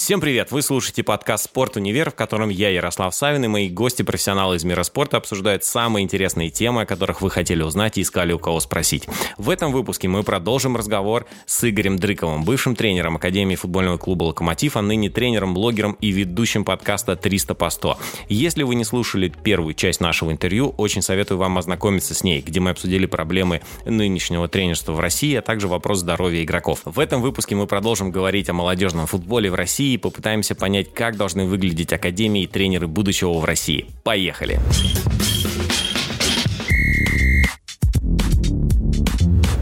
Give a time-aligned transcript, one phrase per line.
[0.00, 0.50] Всем привет!
[0.50, 4.82] Вы слушаете подкаст «Спорт Универ», в котором я, Ярослав Савин, и мои гости-профессионалы из мира
[4.82, 9.06] спорта обсуждают самые интересные темы, о которых вы хотели узнать и искали у кого спросить.
[9.36, 14.78] В этом выпуске мы продолжим разговор с Игорем Дрыковым, бывшим тренером Академии футбольного клуба «Локомотив»,
[14.78, 17.96] а ныне тренером, блогером и ведущим подкаста «300 по 100».
[18.30, 22.58] Если вы не слушали первую часть нашего интервью, очень советую вам ознакомиться с ней, где
[22.58, 26.80] мы обсудили проблемы нынешнего тренерства в России, а также вопрос здоровья игроков.
[26.86, 31.16] В этом выпуске мы продолжим говорить о молодежном футболе в России и попытаемся понять, как
[31.16, 33.86] должны выглядеть академии и тренеры будущего в России.
[34.04, 34.60] Поехали!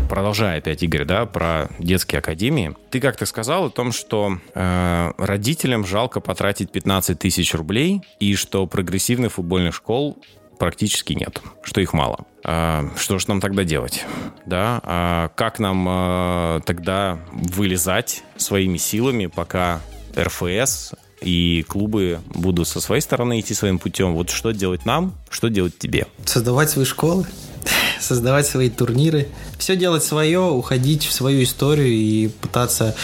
[0.08, 2.74] продолжая опять, Игорь, да, про детские академии.
[2.90, 8.66] Ты как-то сказал о том, что э, родителям жалко потратить 15 тысяч рублей и что
[8.66, 10.18] прогрессивных футбольных школ
[10.58, 12.26] практически нет, что их мало.
[12.44, 14.04] А, что же нам тогда делать?
[14.44, 14.80] Да?
[14.82, 19.80] А как нам а, тогда вылезать своими силами, пока
[20.18, 24.14] РФС и клубы будут со своей стороны идти своим путем.
[24.14, 26.06] Вот что делать нам, что делать тебе?
[26.24, 27.26] Создавать свои школы,
[28.00, 32.94] создавать свои турниры, все делать свое, уходить в свою историю и пытаться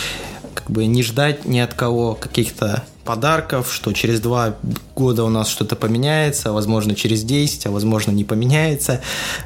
[0.54, 4.56] как бы не ждать ни от кого каких-то подарков, что через два
[4.94, 9.00] года у нас что-то поменяется, возможно через 10, а возможно не поменяется.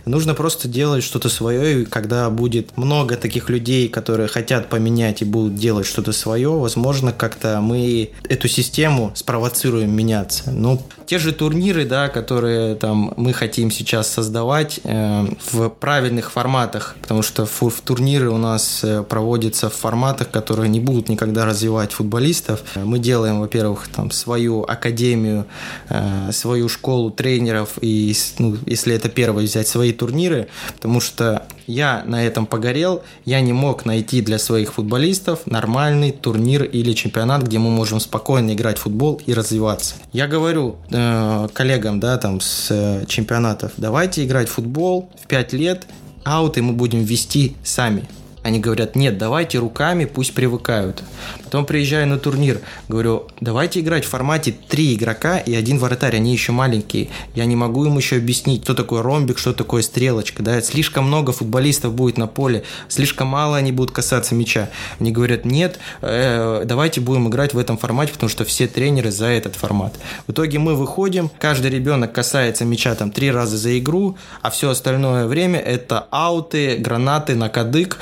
[0.05, 5.25] Нужно просто делать что-то свое, и когда будет много таких людей, которые хотят поменять и
[5.25, 10.51] будут делать что-то свое, возможно, как-то мы эту систему спровоцируем меняться.
[10.51, 16.97] Ну, те же турниры, да, которые там мы хотим сейчас создавать э, в правильных форматах,
[17.01, 21.47] потому что в, в турниры у нас э, проводятся в форматах, которые не будут никогда
[21.47, 22.63] развивать футболистов.
[22.75, 25.47] Мы делаем, во-первых, там свою академию,
[25.89, 32.03] э, свою школу тренеров и, ну, если это первое взять, свои турниры, потому что я
[32.07, 37.59] на этом погорел, я не мог найти для своих футболистов нормальный турнир или чемпионат, где
[37.59, 39.95] мы можем спокойно играть в футбол и развиваться.
[40.13, 45.53] Я говорю э, коллегам, да, там с э, чемпионатов, давайте играть в футбол в 5
[45.55, 45.87] лет,
[46.25, 48.07] ауты мы будем вести сами.
[48.43, 51.03] Они говорят, нет, давайте руками, пусть привыкают.
[51.45, 56.33] Потом приезжаю на турнир, говорю, давайте играть в формате три игрока и один вратарь, они
[56.33, 57.09] еще маленькие.
[57.35, 60.43] Я не могу им еще объяснить, что такое ромбик, что такое стрелочка.
[60.43, 60.61] Да?
[60.61, 64.71] Слишком много футболистов будет на поле, слишком мало они будут касаться мяча.
[65.01, 69.27] Они говорят, нет, э, давайте будем играть в этом формате, потому что все тренеры за
[69.27, 69.95] этот формат.
[70.27, 74.71] В итоге мы выходим, каждый ребенок касается мяча там три раза за игру, а все
[74.71, 77.99] остальное время это ауты, гранаты на кадык,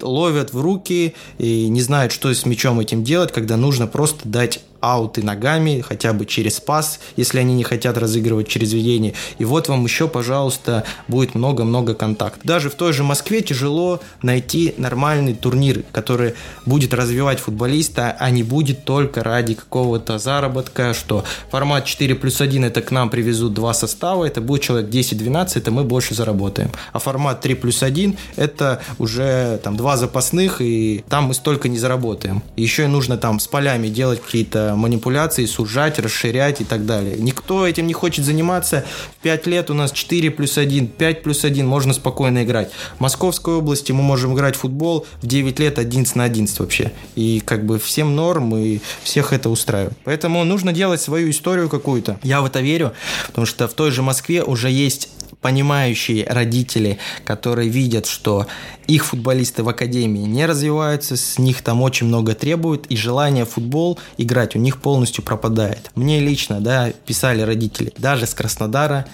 [0.00, 4.60] ловят в руки и не знают, что с мячом этим делать, когда нужно просто дать
[4.86, 9.14] ауты ногами, хотя бы через пас, если они не хотят разыгрывать через ведение.
[9.38, 12.40] И вот вам еще, пожалуйста, будет много-много контактов.
[12.44, 18.44] Даже в той же Москве тяжело найти нормальный турнир, который будет развивать футболиста, а не
[18.44, 23.74] будет только ради какого-то заработка, что формат 4 плюс 1 это к нам привезут два
[23.74, 26.70] состава, это будет человек 10-12, это мы больше заработаем.
[26.92, 31.78] А формат 3 плюс 1 это уже там два запасных, и там мы столько не
[31.78, 32.42] заработаем.
[32.56, 37.16] Еще и нужно там с полями делать какие-то манипуляции, сужать, расширять и так далее.
[37.18, 38.84] Никто этим не хочет заниматься.
[39.18, 42.70] В 5 лет у нас 4 плюс 1, 5 плюс 1, можно спокойно играть.
[42.96, 46.92] В Московской области мы можем играть в футбол в 9 лет 11 на 11 вообще.
[47.14, 49.96] И как бы всем норм, и всех это устраивает.
[50.04, 52.18] Поэтому нужно делать свою историю какую-то.
[52.22, 52.92] Я в это верю,
[53.26, 55.08] потому что в той же Москве уже есть
[55.46, 58.48] понимающие родители, которые видят, что
[58.88, 63.50] их футболисты в академии не развиваются, с них там очень много требуют, и желание в
[63.50, 65.92] футбол играть у них полностью пропадает.
[65.94, 69.06] Мне лично, да, писали родители, даже с Краснодара,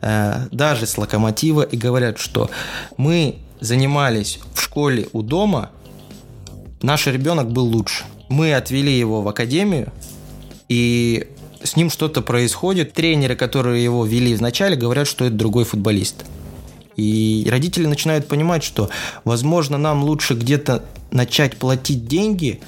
[0.00, 2.50] э, даже с Локомотива, и говорят, что
[2.96, 5.72] мы занимались в школе у дома,
[6.82, 8.04] наш ребенок был лучше.
[8.28, 9.92] Мы отвели его в академию,
[10.68, 11.26] и
[11.62, 12.92] с ним что-то происходит.
[12.92, 16.24] Тренеры, которые его вели вначале, говорят, что это другой футболист.
[16.96, 18.90] И родители начинают понимать, что,
[19.24, 22.60] возможно, нам лучше где-то начать платить деньги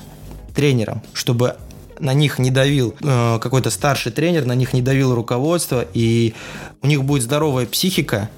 [0.55, 1.57] тренерам, чтобы
[1.99, 6.35] на них не давил э, какой-то старший тренер, на них не давил руководство, и
[6.83, 8.29] у них будет здоровая психика,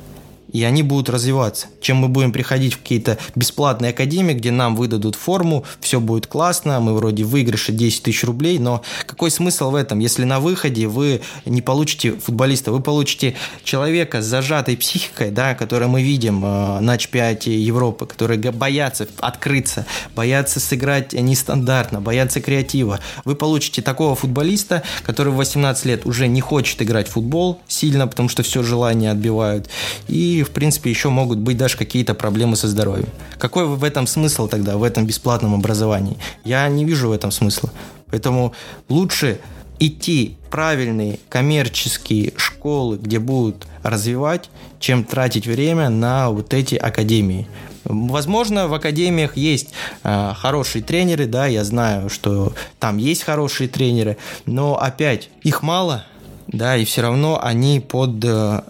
[0.55, 1.67] и они будут развиваться.
[1.81, 6.79] Чем мы будем приходить в какие-то бесплатные академии, где нам выдадут форму, все будет классно,
[6.79, 11.21] мы вроде выигрыше 10 тысяч рублей, но какой смысл в этом, если на выходе вы
[11.45, 13.35] не получите футболиста, вы получите
[13.65, 19.87] человека с зажатой психикой, да, который мы видим э, на чемпионате Европы, которые боятся открыться,
[20.15, 23.01] боятся сыграть нестандартно, боятся креатива.
[23.25, 28.07] Вы получите такого футболиста, который в 18 лет уже не хочет играть в футбол сильно,
[28.07, 29.69] потому что все желание отбивают,
[30.07, 33.09] и в принципе, еще могут быть даже какие-то проблемы со здоровьем.
[33.39, 36.17] Какой в этом смысл тогда, в этом бесплатном образовании?
[36.45, 37.71] Я не вижу в этом смысла.
[38.07, 38.53] Поэтому
[38.89, 39.41] лучше
[39.79, 47.49] идти правильные коммерческие школы, где будут развивать, чем тратить время на вот эти академии.
[47.85, 49.71] Возможно, в академиях есть
[50.05, 54.17] э, хорошие тренеры, да, я знаю, что там есть хорошие тренеры,
[54.47, 56.07] но опять их мало,
[56.47, 58.63] да, и все равно они под э,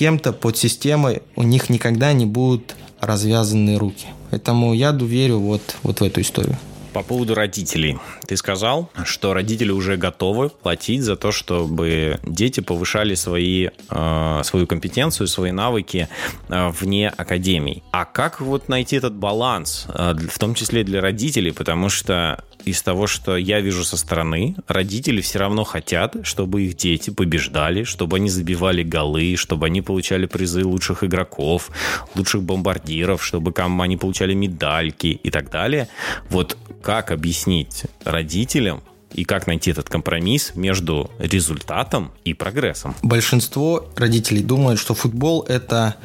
[0.00, 4.06] кем-то, под системой, у них никогда не будут развязаны руки.
[4.30, 6.56] Поэтому я верю вот, вот в эту историю.
[6.92, 7.98] По поводу родителей.
[8.26, 14.66] Ты сказал, что родители уже готовы платить за то, чтобы дети повышали свои, э, свою
[14.66, 16.08] компетенцию, свои навыки
[16.48, 17.82] э, вне академий.
[17.92, 21.52] А как вот найти этот баланс, э, в том числе для родителей?
[21.52, 26.76] Потому что из того, что я вижу со стороны, родители все равно хотят, чтобы их
[26.76, 31.70] дети побеждали, чтобы они забивали голы, чтобы они получали призы лучших игроков,
[32.14, 35.88] лучших бомбардиров, чтобы они получали медальки и так далее.
[36.28, 38.82] Вот как объяснить родителям,
[39.12, 42.94] и как найти этот компромисс между результатом и прогрессом?
[43.02, 45.96] Большинство родителей думают, что футбол это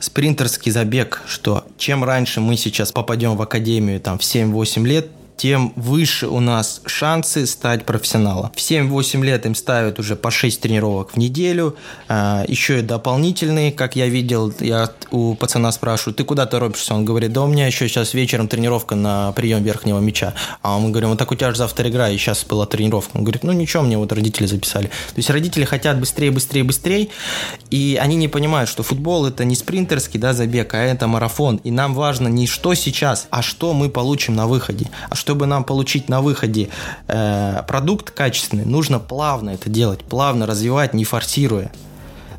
[0.00, 5.08] спринтерский забег, что чем раньше мы сейчас попадем в академию там, в 7-8 лет,
[5.38, 8.50] тем выше у нас шансы стать профессионалом.
[8.54, 11.76] В 7-8 лет им ставят уже по 6 тренировок в неделю,
[12.08, 16.94] а, еще и дополнительные, как я видел, я у пацана спрашиваю, ты куда торопишься?
[16.94, 20.34] Он говорит, да у меня еще сейчас вечером тренировка на прием верхнего мяча.
[20.62, 23.16] А мы говорим, вот так у тебя же завтра игра, и сейчас была тренировка.
[23.16, 24.86] Он говорит, ну ничего, мне вот родители записали.
[24.86, 27.08] То есть родители хотят быстрее, быстрее, быстрее,
[27.70, 31.60] и они не понимают, что футбол это не спринтерский да, забег, а это марафон.
[31.62, 34.90] И нам важно не что сейчас, а что мы получим на выходе.
[35.08, 36.70] А что чтобы нам получить на выходе
[37.06, 41.70] э, продукт качественный, нужно плавно это делать, плавно развивать, не форсируя.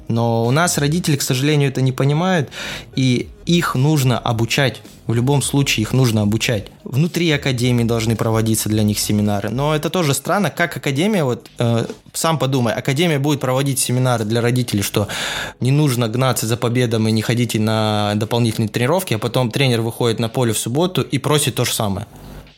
[0.07, 2.49] Но у нас родители, к сожалению, это не понимают,
[2.95, 4.81] и их нужно обучать.
[5.05, 6.71] В любом случае их нужно обучать.
[6.83, 9.49] Внутри академии должны проводиться для них семинары.
[9.49, 14.41] Но это тоже странно, как академия, вот э, сам подумай, академия будет проводить семинары для
[14.41, 15.07] родителей, что
[15.59, 20.19] не нужно гнаться за победом и не ходите на дополнительные тренировки, а потом тренер выходит
[20.19, 22.07] на поле в субботу и просит то же самое.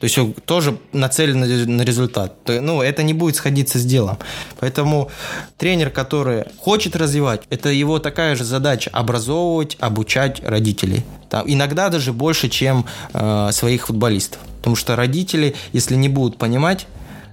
[0.02, 2.34] То есть он тоже нацелен на результат.
[2.48, 4.18] Ну, это не будет сходиться с делом.
[4.60, 5.12] Поэтому
[5.58, 11.04] тренер, который хочет развивать, это его такая же задача– образовывать, обучать родителей.
[11.30, 14.42] Там, иногда даже больше, чем э, своих футболистов.
[14.58, 16.88] Потому что родители, если не будут понимать,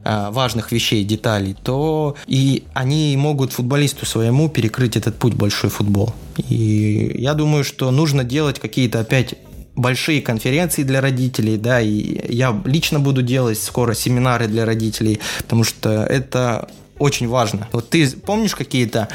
[0.04, 6.12] э, важных вещей, деталей, то и они могут футболисту своему перекрыть этот путь большой футбол.
[6.50, 9.36] И я думаю, что нужно делать какие-то опять
[9.78, 15.64] большие конференции для родителей, да, и я лично буду делать скоро семинары для родителей, потому
[15.64, 17.69] что это очень важно.
[17.72, 19.08] Вот ты помнишь какие-то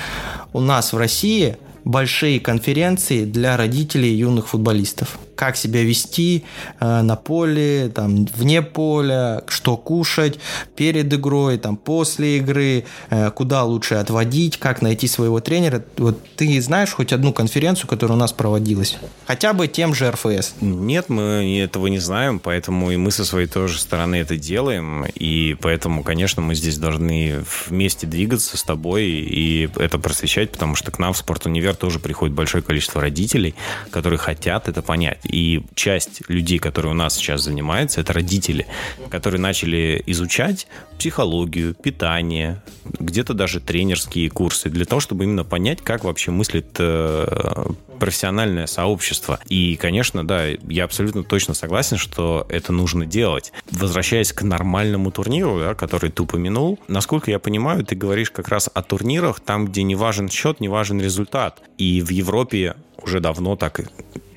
[0.54, 5.20] у нас в России большие конференции для родителей юных футболистов?
[5.36, 6.44] Как себя вести
[6.80, 10.40] э, на поле, там, вне поля, что кушать
[10.76, 15.84] перед игрой, там, после игры, э, куда лучше отводить, как найти своего тренера.
[15.98, 18.98] Вот ты знаешь хоть одну конференцию, которая у нас проводилась?
[19.26, 20.56] Хотя бы тем же РФС.
[20.62, 25.56] Нет, мы этого не знаем, поэтому и мы со своей тоже стороны это делаем, и
[25.62, 31.00] поэтому, конечно, мы здесь должны вместе двигаться с тобой и это просвещать, потому что к
[31.00, 33.56] нам в спорт-универ тоже приходит большое количество родителей,
[33.90, 35.20] которые хотят это понять.
[35.24, 38.68] И часть людей, которые у нас сейчас занимаются, это родители,
[39.10, 40.68] которые начали изучать
[40.98, 47.66] психологию, питание, где-то даже тренерские курсы, для того, чтобы именно понять, как вообще мыслит э,
[48.00, 49.40] профессиональное сообщество.
[49.48, 53.54] И, конечно, да, я абсолютно точно согласен, что это нужно делать.
[53.72, 58.70] Возвращаясь к нормальному турниру, да, который ты упомянул, насколько я понимаю, ты говоришь как раз
[58.74, 61.62] о турнирах, там, где не важен счет, не важен результат.
[61.78, 63.82] И в Европе уже давно так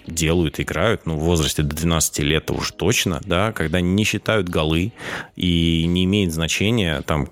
[0.06, 4.92] делают, играют, ну, в возрасте до 12 лет уж точно, да, когда не считают голы
[5.36, 7.28] и не имеет значения, там,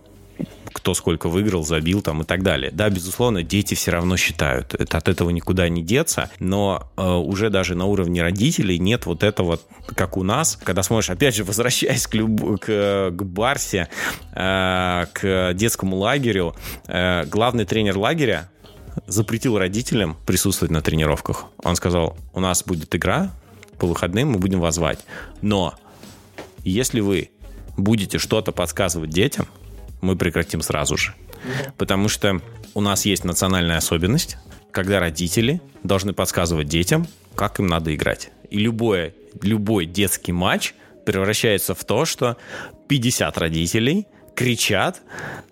[0.75, 2.71] кто сколько выиграл, забил там и так далее.
[2.73, 4.75] Да, безусловно, дети все равно считают.
[4.75, 9.23] Это, от этого никуда не деться, но э, уже даже на уровне родителей нет вот
[9.23, 9.61] этого,
[9.95, 12.61] как у нас, когда смотришь, опять же, возвращаясь к, люб...
[12.61, 13.89] к, к Барсе,
[14.33, 16.57] э, к детскому лагерю,
[16.89, 18.51] э, главный тренер лагеря
[19.07, 21.47] запретил родителям присутствовать на тренировках.
[21.63, 23.33] Он сказал, у нас будет игра,
[23.79, 25.01] по выходным мы будем вас звать.
[25.43, 25.75] Но
[26.65, 27.31] если вы
[27.77, 29.47] будете что-то подсказывать детям,
[30.01, 31.15] мы прекратим сразу же.
[31.77, 32.41] Потому что
[32.75, 34.37] у нас есть национальная особенность,
[34.71, 38.31] когда родители должны подсказывать детям, как им надо играть.
[38.51, 40.75] И любой, любой детский матч
[41.05, 42.37] превращается в то, что
[42.89, 45.03] 50 родителей кричат,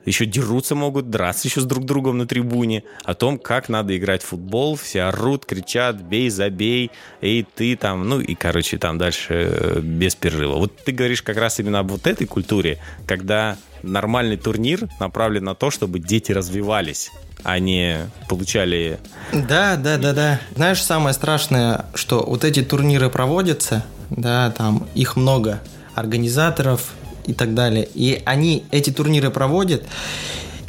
[0.04, 4.22] еще дерутся могут, драться еще с друг другом на трибуне, о том, как надо играть
[4.22, 9.34] в футбол, все орут, кричат, бей, забей, эй, ты там, ну и, короче, там дальше
[9.34, 10.56] э, без перерыва.
[10.56, 15.54] Вот ты говоришь как раз именно об вот этой культуре, когда нормальный турнир направлен на
[15.54, 17.10] то, чтобы дети развивались,
[17.44, 18.98] а не получали...
[19.32, 20.40] Да, да, да, да.
[20.54, 25.60] Знаешь, самое страшное, что вот эти турниры проводятся, да, там их много,
[25.94, 26.92] организаторов,
[27.26, 27.88] и так далее.
[27.94, 29.84] И они эти турниры проводят,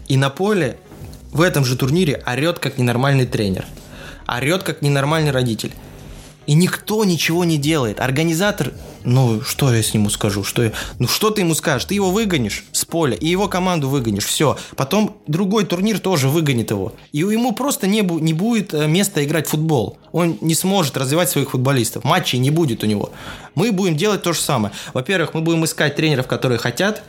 [0.07, 0.77] и на поле
[1.31, 3.65] в этом же турнире орет как ненормальный тренер.
[4.27, 5.72] Орет как ненормальный родитель.
[6.46, 8.00] И никто ничего не делает.
[8.00, 8.74] Организатор,
[9.06, 10.44] ну, что я с нему скажу?
[10.44, 10.72] Что я...
[11.00, 11.86] Ну, что ты ему скажешь?
[11.86, 14.26] Ты его выгонишь с поля, и его команду выгонишь.
[14.26, 14.58] Все.
[14.76, 16.94] Потом другой турнир тоже выгонит его.
[17.14, 19.98] И ему просто не, бу- не будет э, места играть в футбол.
[20.12, 22.04] Он не сможет развивать своих футболистов.
[22.04, 23.12] Матчей не будет у него.
[23.56, 24.74] Мы будем делать то же самое.
[24.94, 27.04] Во-первых, мы будем искать тренеров, которые хотят.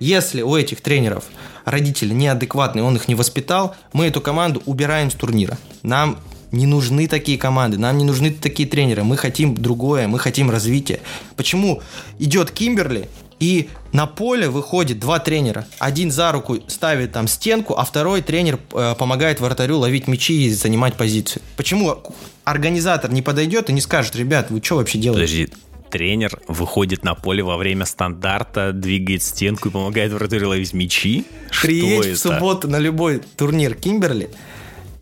[0.00, 1.24] Если у этих тренеров
[1.64, 5.58] родители неадекватные, он их не воспитал, мы эту команду убираем с турнира.
[5.82, 6.18] Нам
[6.54, 9.04] не нужны такие команды, нам не нужны такие тренеры.
[9.04, 11.00] Мы хотим другое, мы хотим развития.
[11.36, 11.82] Почему
[12.18, 13.08] идет Кимберли,
[13.40, 15.66] и на поле выходит два тренера.
[15.78, 20.50] Один за руку ставит там стенку, а второй тренер э, помогает вратарю ловить мячи и
[20.50, 21.42] занимать позицию.
[21.56, 22.02] Почему
[22.44, 25.46] организатор не подойдет и не скажет, ребят, вы что вообще делаете?
[25.46, 31.24] Подожди, тренер выходит на поле во время стандарта, двигает стенку и помогает вратарю ловить мячи?
[31.62, 34.30] Приедь в субботу на любой турнир Кимберли,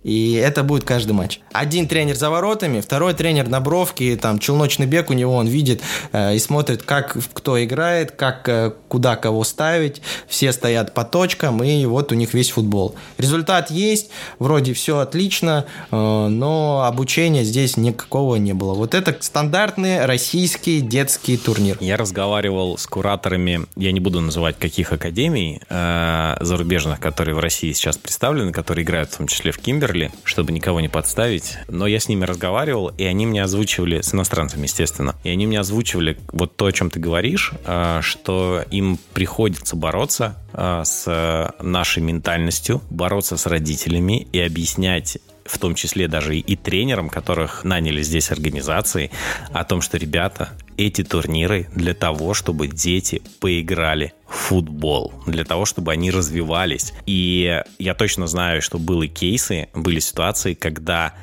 [0.02, 1.40] и это будет каждый матч.
[1.52, 5.80] Один тренер за воротами, второй тренер на бровке, там челночный бег у него, он видит
[6.12, 10.02] э, и смотрит, как кто играет, как э, куда кого ставить.
[10.26, 12.94] Все стоят по точкам, и вот у них весь футбол.
[13.18, 18.74] Результат есть, вроде все отлично, э, но обучения здесь никакого не было.
[18.74, 21.76] Вот это стандартный российский детский турнир.
[21.80, 27.72] Я разговаривал с кураторами, я не буду называть каких академий э, зарубежных, которые в России
[27.72, 31.58] сейчас представлены, которые играют в том числе в Кимбер, Берли, чтобы никого не подставить.
[31.68, 35.60] Но я с ними разговаривал, и они мне озвучивали, с иностранцами, естественно, и они мне
[35.60, 42.02] озвучивали вот то, о чем ты говоришь, а, что им приходится бороться а, с нашей
[42.02, 48.30] ментальностью, бороться с родителями и объяснять в том числе даже и тренерам, которых наняли здесь
[48.30, 49.10] организации,
[49.52, 55.64] о том, что, ребята, эти турниры для того, чтобы дети поиграли в футбол, для того,
[55.64, 56.92] чтобы они развивались.
[57.06, 61.14] И я точно знаю, что были кейсы, были ситуации, когда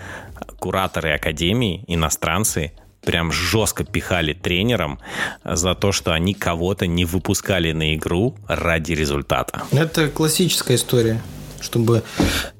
[0.59, 4.99] кураторы академии, иностранцы, прям жестко пихали тренерам
[5.43, 9.63] за то, что они кого-то не выпускали на игру ради результата.
[9.71, 11.21] Это классическая история
[11.61, 12.03] чтобы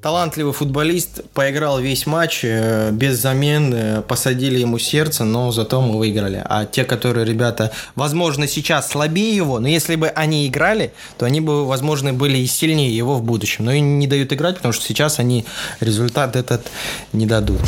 [0.02, 5.98] талантливый футболист поиграл весь матч э, без замен, э, посадили ему сердце, но зато мы
[5.98, 6.42] выиграли.
[6.44, 11.40] А те, которые ребята, возможно, сейчас слабее его, но если бы они играли, то они
[11.40, 13.64] бы, возможно, были и сильнее его в будущем.
[13.64, 15.44] Но и не дают играть, потому что сейчас они
[15.80, 16.66] результат этот
[17.12, 17.60] не дадут.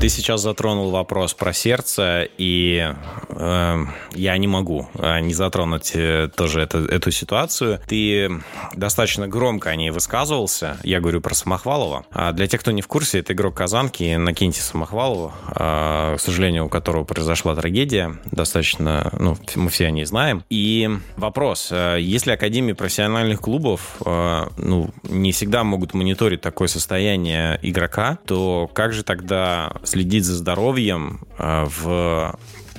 [0.00, 2.94] Ты сейчас затронул вопрос про сердце, и
[3.30, 7.80] э, я не могу э, не затронуть э, тоже это, эту ситуацию.
[7.88, 8.30] Ты
[8.76, 10.76] достаточно громко о ней высказывался.
[10.84, 12.06] Я говорю про Самохвалова.
[12.12, 14.14] А для тех, кто не в курсе, это игрок Казанки.
[14.14, 18.20] Накиньте Самохвалову, э, к сожалению, у которого произошла трагедия.
[18.30, 20.44] Достаточно, ну, мы все о ней знаем.
[20.48, 27.58] И вопрос, э, если Академии профессиональных клубов э, ну, не всегда могут мониторить такое состояние
[27.62, 32.38] игрока, то как же тогда следить за здоровьем а, в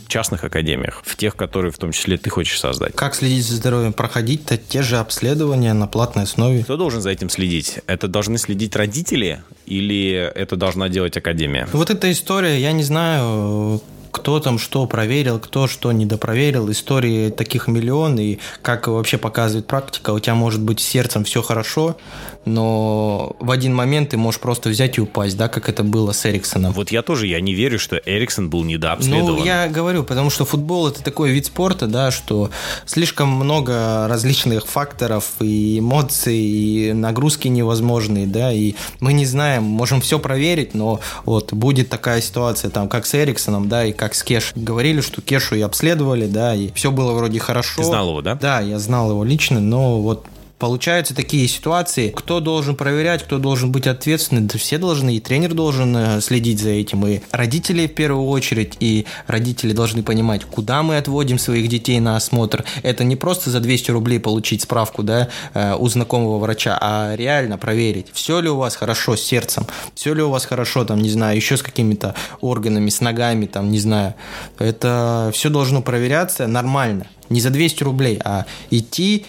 [0.09, 2.95] частных академиях, в тех, которые в том числе ты хочешь создать.
[2.95, 3.93] Как следить за здоровьем?
[3.93, 6.63] Проходить-то те же обследования на платной основе.
[6.63, 7.79] Кто должен за этим следить?
[7.85, 11.67] Это должны следить родители или это должна делать академия?
[11.71, 16.71] Вот эта история, я не знаю, кто там что проверил, кто что недопроверил.
[16.71, 21.41] Истории таких миллион, и как вообще показывает практика, у тебя может быть с сердцем все
[21.41, 21.97] хорошо,
[22.45, 26.25] но в один момент ты можешь просто взять и упасть, да, как это было с
[26.25, 26.73] Эриксоном.
[26.73, 29.39] Вот я тоже, я не верю, что Эриксон был недообследован.
[29.39, 32.49] Ну, я говорю, потому что футбол это такой вид спорта, да, что
[32.85, 40.01] слишком много различных факторов и эмоций, и нагрузки невозможные, да, и мы не знаем, можем
[40.01, 44.23] все проверить, но вот будет такая ситуация, там, как с Эриксоном, да, и как с
[44.23, 44.53] Кеш.
[44.55, 47.81] Говорили, что Кешу и обследовали, да, и все было вроде хорошо.
[47.81, 48.35] Ты знал его, да?
[48.35, 50.25] Да, я знал его лично, но вот
[50.59, 55.53] получаются такие ситуации, кто должен проверять, кто должен быть ответственным, да все должны, и тренер
[55.53, 60.83] должен э, следить за этим, и родители в первую очередь, и родители должны понимать, куда
[60.83, 62.65] мы отводим своих детей на осмотр.
[62.83, 67.57] Это не просто за 200 рублей получить справку, да, э, у знакомого врача, а реально
[67.57, 71.09] проверить, все ли у вас хорошо с сердцем, все ли у вас хорошо, там, не
[71.09, 74.13] знаю, еще с какими-то органами, с ногами, там, не знаю.
[74.57, 77.07] Это все должно проверяться нормально.
[77.29, 79.27] Не за 200 рублей, а идти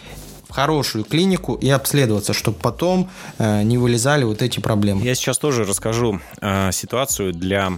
[0.51, 5.03] хорошую клинику и обследоваться, чтобы потом э, не вылезали вот эти проблемы.
[5.03, 7.73] Я сейчас тоже расскажу э, ситуацию для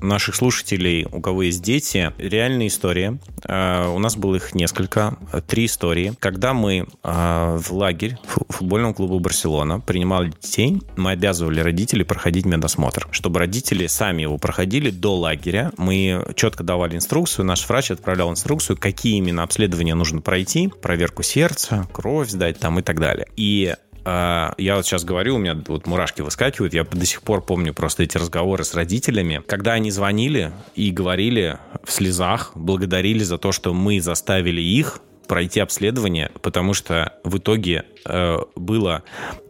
[0.00, 3.18] наших слушателей, у кого есть дети, реальная история.
[3.44, 6.14] А, у нас было их несколько, три истории.
[6.18, 8.16] Когда мы а, в лагерь
[8.48, 13.08] футбольного клуба «Барселона» принимали детей, мы обязывали родителей проходить медосмотр.
[13.10, 18.76] Чтобы родители сами его проходили до лагеря, мы четко давали инструкцию, наш врач отправлял инструкцию,
[18.76, 23.26] какие именно обследования нужно пройти, проверку сердца, кровь сдать там и так далее.
[23.36, 23.74] И
[24.04, 28.02] я вот сейчас говорю, у меня вот мурашки выскакивают, я до сих пор помню просто
[28.04, 33.74] эти разговоры с родителями, когда они звонили и говорили в слезах, благодарили за то, что
[33.74, 39.04] мы заставили их пройти обследование, потому что в итоге э, было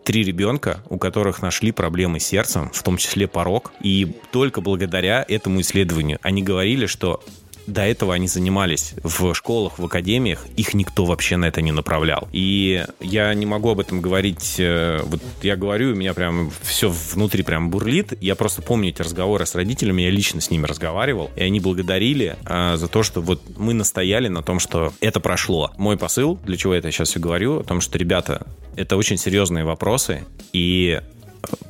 [0.05, 5.25] три ребенка, у которых нашли проблемы с сердцем, в том числе порог, и только благодаря
[5.26, 7.23] этому исследованию они говорили, что
[7.68, 12.28] до этого они занимались в школах, в академиях, их никто вообще на это не направлял.
[12.32, 16.88] И я не могу об этом говорить, э, вот я говорю, у меня прям все
[16.88, 18.14] внутри прям бурлит.
[18.22, 22.37] Я просто помню эти разговоры с родителями, я лично с ними разговаривал, и они благодарили
[22.44, 25.72] а, за то, что вот мы настояли на том, что это прошло.
[25.76, 28.46] Мой посыл, для чего это сейчас все говорю, о том, что, ребята,
[28.76, 31.00] это очень серьезные вопросы, и,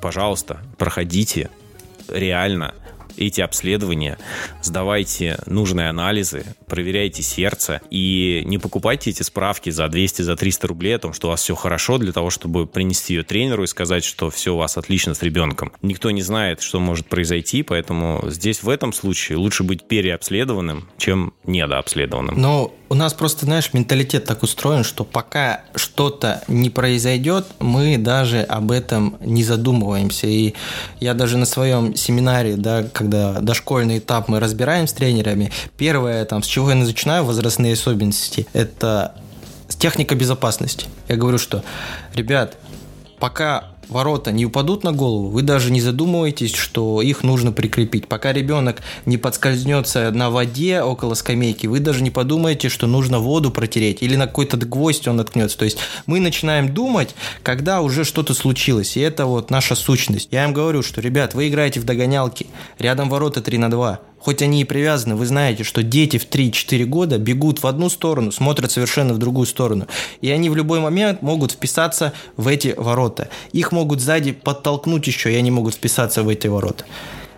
[0.01, 1.51] пожалуйста, проходите
[2.09, 2.75] реально
[3.19, 4.19] эти обследования,
[4.63, 10.97] сдавайте нужные анализы, проверяйте сердце и не покупайте эти справки за 200, за 300 рублей
[10.97, 14.05] о том, что у вас все хорошо, для того, чтобы принести ее тренеру и сказать,
[14.05, 15.73] что все у вас отлично с ребенком.
[15.83, 21.33] Никто не знает, что может произойти, поэтому здесь в этом случае лучше быть переобследованным, чем
[21.45, 22.41] недообследованным.
[22.41, 28.41] Но у нас просто, знаешь, менталитет так устроен, что пока что-то не произойдет, мы даже
[28.41, 30.27] об этом не задумываемся.
[30.27, 30.55] И
[31.01, 36.43] я даже на своем семинаре, да, когда дошкольный этап мы разбираем с тренерами, первое, там,
[36.43, 39.15] с чего я начинаю, возрастные особенности, это
[39.79, 40.87] техника безопасности.
[41.09, 41.65] Я говорю, что,
[42.15, 42.59] ребят,
[43.19, 48.07] пока ворота не упадут на голову, вы даже не задумываетесь, что их нужно прикрепить.
[48.09, 53.51] Пока ребенок не подскользнется на воде около скамейки, вы даже не подумаете, что нужно воду
[53.51, 55.59] протереть или на какой-то гвоздь он наткнется.
[55.59, 60.29] То есть мы начинаем думать, когда уже что-то случилось, и это вот наша сущность.
[60.31, 62.47] Я им говорю, что, ребят, вы играете в догонялки,
[62.79, 66.85] рядом ворота 3 на 2, Хоть они и привязаны, вы знаете, что дети в 3-4
[66.85, 69.87] года бегут в одну сторону, смотрят совершенно в другую сторону.
[70.21, 73.29] И они в любой момент могут вписаться в эти ворота.
[73.53, 76.85] Их могут сзади подтолкнуть еще, и они могут вписаться в эти ворота.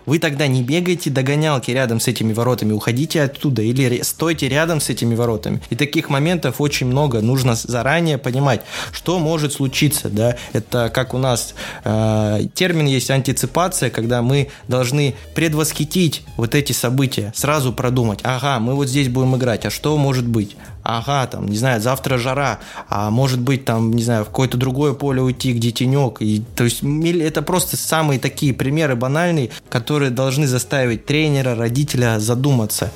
[0.05, 4.89] Вы тогда не бегайте догонялки рядом с этими воротами, уходите оттуда или стойте рядом с
[4.89, 5.61] этими воротами.
[5.69, 7.21] И таких моментов очень много.
[7.21, 8.61] Нужно заранее понимать,
[8.91, 10.09] что может случиться.
[10.09, 10.35] Да?
[10.53, 17.31] Это как у нас э, термин есть антиципация, когда мы должны предвосхитить вот эти события,
[17.35, 20.55] сразу продумать, ага, мы вот здесь будем играть, а что может быть?
[20.83, 24.93] Ага, там, не знаю, завтра жара, а может быть, там, не знаю, в какое-то другое
[24.93, 26.21] поле уйти, где тенек.
[26.21, 32.91] И, то есть это просто самые такие примеры банальные, которые должны заставить тренера, родителя задуматься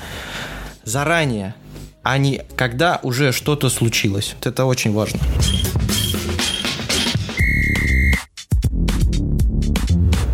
[0.84, 1.56] заранее,
[2.04, 4.36] а не когда уже что-то случилось.
[4.38, 5.20] Вот это очень важно.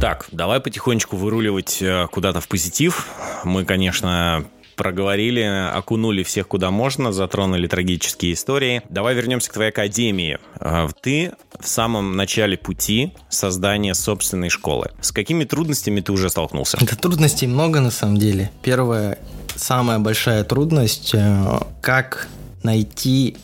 [0.02, 3.08] Так, давай потихонечку выруливать э, куда-то в позитив.
[3.44, 4.46] Мы, конечно,
[4.82, 5.44] проговорили,
[5.76, 8.82] окунули всех куда можно, затронули трагические истории.
[8.90, 10.40] Давай вернемся к твоей академии.
[10.60, 14.90] А, ты в самом начале пути создания собственной школы.
[15.00, 16.80] С какими трудностями ты уже столкнулся?
[16.82, 18.50] Да, трудностей много на самом деле.
[18.64, 19.20] Первая,
[19.56, 22.28] самая большая трудность, э, как
[22.64, 23.38] найти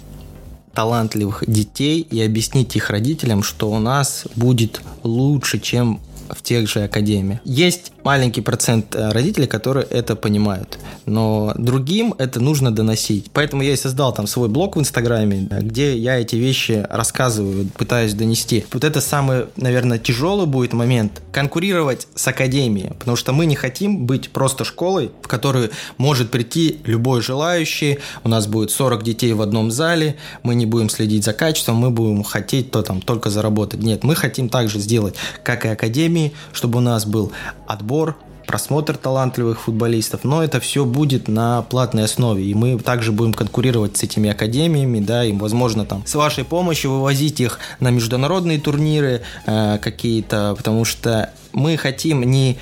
[0.73, 6.83] талантливых детей и объяснить их родителям, что у нас будет лучше, чем в тех же
[6.83, 7.39] академиях.
[7.43, 13.31] Есть маленький процент э, родителей, которые это понимают, но другим это нужно доносить.
[13.33, 18.13] Поэтому я и создал там свой блог в Инстаграме, где я эти вещи рассказываю, пытаюсь
[18.13, 18.65] донести.
[18.71, 24.05] Вот это самый, наверное, тяжелый будет момент конкурировать с академией, потому что мы не хотим
[24.05, 29.41] быть просто школой, в которую может прийти любой желающий, у нас будет 40 детей в
[29.41, 33.81] одном зале, мы не будем следить за качеством, мы будем хотеть то там только заработать.
[33.81, 37.31] Нет, мы хотим также сделать, как и академия, академии, чтобы у нас был
[37.67, 43.33] отбор, просмотр талантливых футболистов, но это все будет на платной основе, и мы также будем
[43.33, 48.59] конкурировать с этими академиями, да, и, возможно, там с вашей помощью вывозить их на международные
[48.59, 52.57] турниры э, какие-то, потому что мы хотим не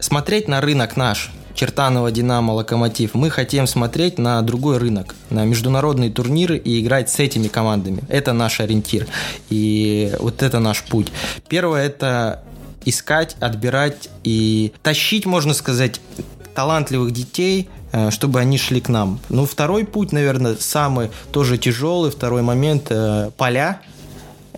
[0.00, 3.14] смотреть на рынок наш, Чертанова, Динамо, Локомотив.
[3.14, 8.02] Мы хотим смотреть на другой рынок, на международные турниры и играть с этими командами.
[8.08, 9.06] Это наш ориентир.
[9.50, 11.12] И вот это наш путь.
[11.48, 12.42] Первое– это
[12.84, 16.00] искать, отбирать и тащить, можно сказать,
[16.54, 19.20] талантливых детей, э, чтобы они шли к нам.
[19.28, 23.80] Ну, второй путь, наверное, самый тоже тяжелый, второй момент э,– поля.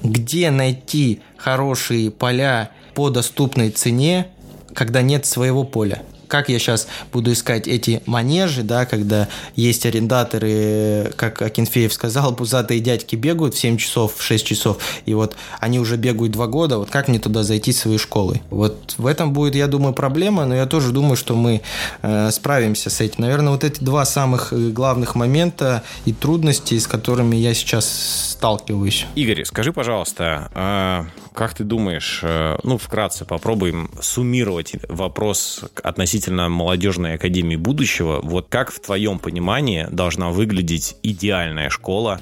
[0.03, 4.29] Где найти хорошие поля по доступной цене,
[4.75, 6.03] когда нет своего поля?
[6.29, 12.81] Как я сейчас буду искать эти манежи, да, когда есть арендаторы, как Акинфеев сказал, пузатые
[12.81, 16.79] дядьки бегают в 7 часов, в 6 часов, и вот они уже бегают 2 года,
[16.79, 18.43] вот как мне туда зайти своей школой?
[18.51, 21.63] Вот в этом будет, я думаю, проблема, но я тоже думаю, что мы
[22.03, 23.17] э, справимся с этим.
[23.19, 29.07] Наверное, вот эти два самых э, главных момента и трудности, с которыми я сейчас сталкиваюсь.
[29.15, 37.15] Игорь, скажи, пожалуйста, а как ты думаешь, э, ну, вкратце попробуем суммировать вопрос относительно молодежной
[37.15, 38.21] академии будущего.
[38.23, 42.21] Вот как в твоем понимании должна выглядеть идеальная школа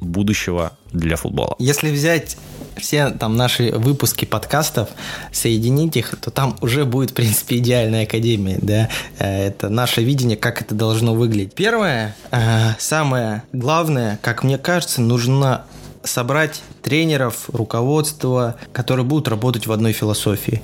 [0.00, 1.56] будущего для футбола?
[1.58, 2.36] Если взять
[2.76, 4.88] все там наши выпуски подкастов,
[5.30, 8.88] соединить их, то там уже будет, в принципе, идеальная академия, да.
[9.18, 11.54] Э, это наше видение, как это должно выглядеть.
[11.54, 15.66] Первое, э, самое главное, как мне кажется, нужно
[16.04, 20.62] собрать тренеров, руководство, которые будут работать в одной философии.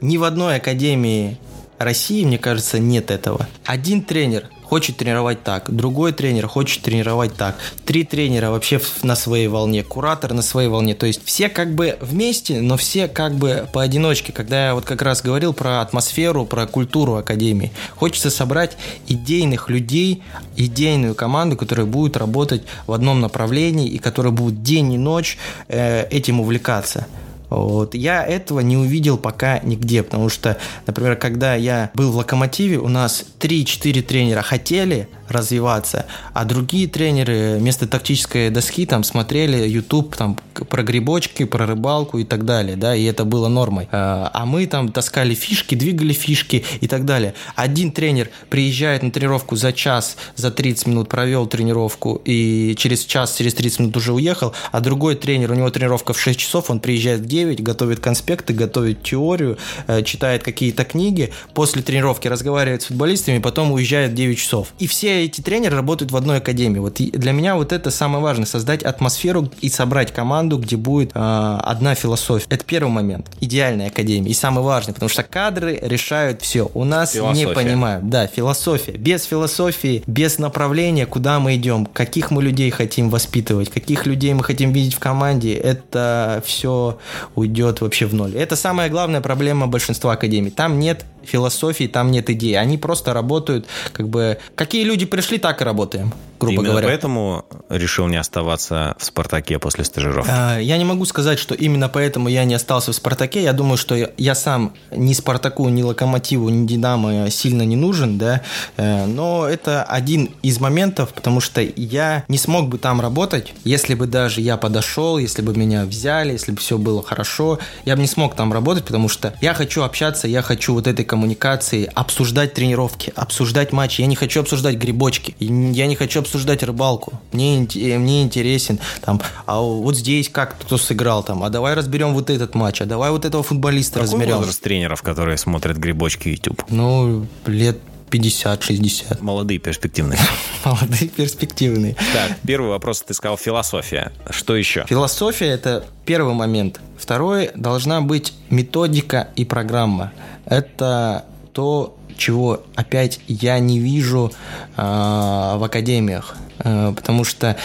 [0.00, 1.38] Ни в одной академии
[1.78, 3.48] России, мне кажется, нет этого.
[3.64, 9.48] Один тренер хочет тренировать так, другой тренер хочет тренировать так, три тренера вообще на своей
[9.48, 10.94] волне, куратор на своей волне.
[10.94, 14.32] То есть все как бы вместе, но все как бы поодиночке.
[14.32, 18.76] Когда я вот как раз говорил про атмосферу, про культуру академии, хочется собрать
[19.08, 20.22] идейных людей,
[20.56, 26.06] идейную команду, которая будет работать в одном направлении и которая будет день и ночь э,
[26.10, 27.08] этим увлекаться.
[27.50, 27.94] Вот.
[27.94, 32.88] Я этого не увидел пока нигде, потому что, например, когда я был в «Локомотиве», у
[32.88, 40.36] нас 3-4 тренера хотели развиваться, а другие тренеры вместо тактической доски там смотрели YouTube там
[40.68, 43.88] про грибочки, про рыбалку и так далее, да, и это было нормой.
[43.92, 47.34] А, а мы там таскали фишки, двигали фишки и так далее.
[47.54, 53.36] Один тренер приезжает на тренировку за час, за 30 минут провел тренировку и через час,
[53.36, 56.80] через 30 минут уже уехал, а другой тренер, у него тренировка в 6 часов, он
[56.80, 62.86] приезжает в 9, готовит конспекты, готовит теорию, э, читает какие-то книги, после тренировки разговаривает с
[62.86, 64.72] футболистами, потом уезжает в 9 часов.
[64.78, 66.78] И все эти тренеры работают в одной академии.
[66.78, 71.58] Вот для меня вот это самое важное, создать атмосферу и собрать команду, где будет э,
[71.62, 72.46] одна философия.
[72.48, 73.30] Это первый момент.
[73.40, 74.30] Идеальная академия.
[74.30, 76.70] И самый важный, потому что кадры решают все.
[76.74, 77.46] У нас философия.
[77.46, 78.08] не понимают.
[78.08, 78.92] Да, философия.
[78.92, 84.44] Без философии, без направления, куда мы идем, каких мы людей хотим воспитывать, каких людей мы
[84.44, 86.98] хотим видеть в команде, это все
[87.34, 88.36] уйдет вообще в ноль.
[88.36, 90.50] Это самая главная проблема большинства академий.
[90.50, 92.58] Там нет философии, там нет идей.
[92.58, 96.88] Они просто работают, как бы, какие люди пришли, так и работаем, грубо именно говоря.
[96.88, 100.30] поэтому решил не оставаться в «Спартаке» после стажировки?
[100.32, 103.42] А, я не могу сказать, что именно поэтому я не остался в «Спартаке».
[103.42, 108.42] Я думаю, что я сам ни «Спартаку», ни «Локомотиву», ни «Динамо» сильно не нужен, да,
[108.76, 113.94] э, но это один из моментов, потому что я не смог бы там работать, если
[113.94, 118.02] бы даже я подошел, если бы меня взяли, если бы все было хорошо, я бы
[118.02, 122.54] не смог там работать, потому что я хочу общаться, я хочу вот этой коммуникации, обсуждать
[122.54, 124.00] тренировки, обсуждать матчи.
[124.00, 127.14] Я не хочу обсуждать грибочки, я не хочу обсуждать рыбалку.
[127.32, 132.30] Мне, мне интересен там, а вот здесь как кто сыграл там, а давай разберем вот
[132.30, 134.36] этот матч, а давай вот этого футболиста Какой разберем.
[134.36, 136.62] возраст тренеров, которые смотрят грибочки YouTube?
[136.68, 139.18] Ну, лет 50-60.
[139.20, 140.18] Молодые, перспективные.
[140.64, 141.94] Молодые, перспективные.
[142.12, 144.12] Так, первый вопрос ты сказал философия.
[144.30, 144.84] Что еще?
[144.88, 146.80] Философия– это первый момент.
[146.98, 150.12] Второй– должна быть методика и программа.
[150.44, 154.32] Это то, чего опять я не вижу
[154.76, 157.56] э, в академиях, э, потому что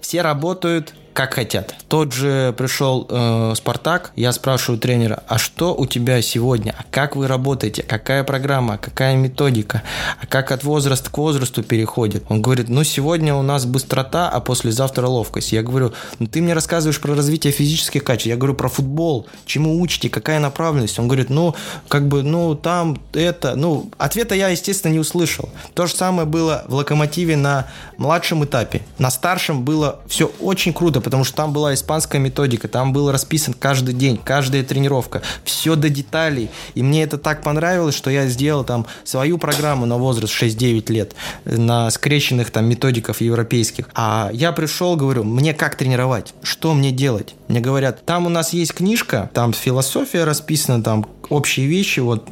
[0.00, 1.74] все работают как хотят.
[1.88, 6.74] Тот же пришел э, Спартак, я спрашиваю тренера, а что у тебя сегодня?
[6.78, 7.82] А как вы работаете?
[7.82, 8.78] Какая программа?
[8.78, 9.82] Какая методика?
[10.20, 12.24] А как от возраста к возрасту переходит?
[12.28, 15.52] Он говорит, ну сегодня у нас быстрота, а послезавтра ловкость.
[15.52, 18.26] Я говорю, ну ты мне рассказываешь про развитие физических качеств.
[18.26, 19.26] Я говорю про футбол.
[19.44, 20.08] Чему учите?
[20.08, 20.98] Какая направленность?
[20.98, 21.54] Он говорит, ну
[21.88, 25.50] как бы, ну там это, ну ответа я, естественно, не услышал.
[25.74, 27.66] То же самое было в Локомотиве на
[27.98, 28.82] младшем этапе.
[28.98, 33.54] На старшем было все очень круто, потому что там была испанская методика, там был расписан
[33.54, 36.50] каждый день, каждая тренировка, все до деталей.
[36.74, 41.14] И мне это так понравилось, что я сделал там свою программу на возраст 6-9 лет,
[41.44, 43.88] на скрещенных там методиках европейских.
[43.94, 46.34] А я пришел, говорю, мне как тренировать?
[46.42, 47.34] Что мне делать?
[47.48, 52.28] Мне говорят, там у нас есть книжка, там философия расписана, там общие вещи, вот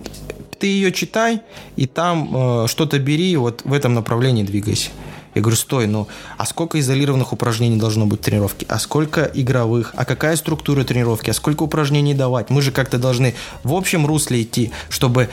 [0.59, 1.41] ты ее читай,
[1.77, 4.91] и там э, что-то бери, вот в этом направлении двигайся.
[5.35, 8.67] Я говорю, стой, ну, а сколько изолированных упражнений должно быть в тренировке?
[8.69, 9.93] А сколько игровых?
[9.97, 11.31] А какая структура тренировки?
[11.31, 12.51] А сколько упражнений давать?
[12.51, 15.29] Мы же как-то должны в общем русле идти, чтобы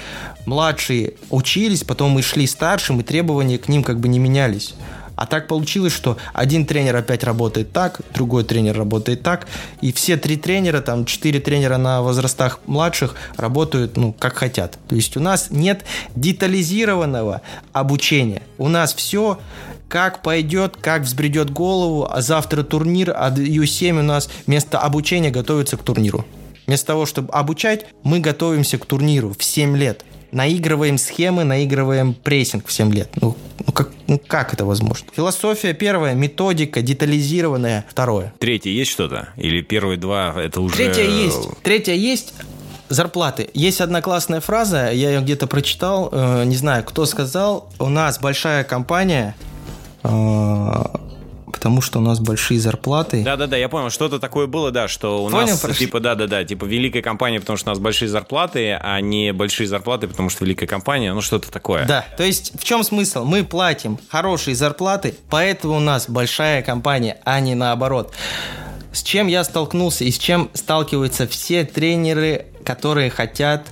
[0.46, 4.76] младшие учились, потом мы шли старшим, и требования к ним как бы не менялись.
[5.18, 9.48] А так получилось, что один тренер опять работает так, другой тренер работает так,
[9.82, 14.78] и все три тренера, там четыре тренера на возрастах младших работают, ну, как хотят.
[14.88, 15.84] То есть у нас нет
[16.16, 17.42] детализированного
[17.74, 18.44] обучения.
[18.60, 19.40] У нас все
[19.90, 25.78] как пойдет, как взбредет голову, а завтра турнир, а U7 у нас вместо обучения готовится
[25.78, 26.26] к турниру.
[26.66, 32.68] Вместо того, чтобы обучать, мы готовимся к турниру в 7 лет наигрываем схемы, наигрываем прессинг
[32.68, 33.10] в 7 лет.
[33.22, 35.08] Ну, ну, как, ну как это возможно?
[35.16, 38.34] Философия первая, методика детализированная второе.
[38.40, 39.30] Третье есть что-то?
[39.38, 40.76] Или первые два это уже...
[40.76, 41.50] Третье есть.
[41.64, 42.34] Третье есть.
[42.90, 43.50] Зарплаты.
[43.54, 47.70] Есть одна классная фраза, я ее где-то прочитал, э, не знаю, кто сказал.
[47.80, 49.36] У нас большая компания,
[50.02, 53.24] потому что у нас большие зарплаты.
[53.24, 55.86] Да-да-да, я понял, что-то такое было, да, что у понял, нас, прошли?
[55.86, 60.08] типа, да-да-да, типа, великая компания, потому что у нас большие зарплаты, а не большие зарплаты,
[60.08, 61.86] потому что великая компания, ну, что-то такое.
[61.86, 63.24] Да, то есть в чем смысл?
[63.26, 68.14] Мы платим хорошие зарплаты, поэтому у нас большая компания, а не наоборот.
[68.92, 73.68] С чем я столкнулся и с чем сталкиваются все тренеры, которые хотят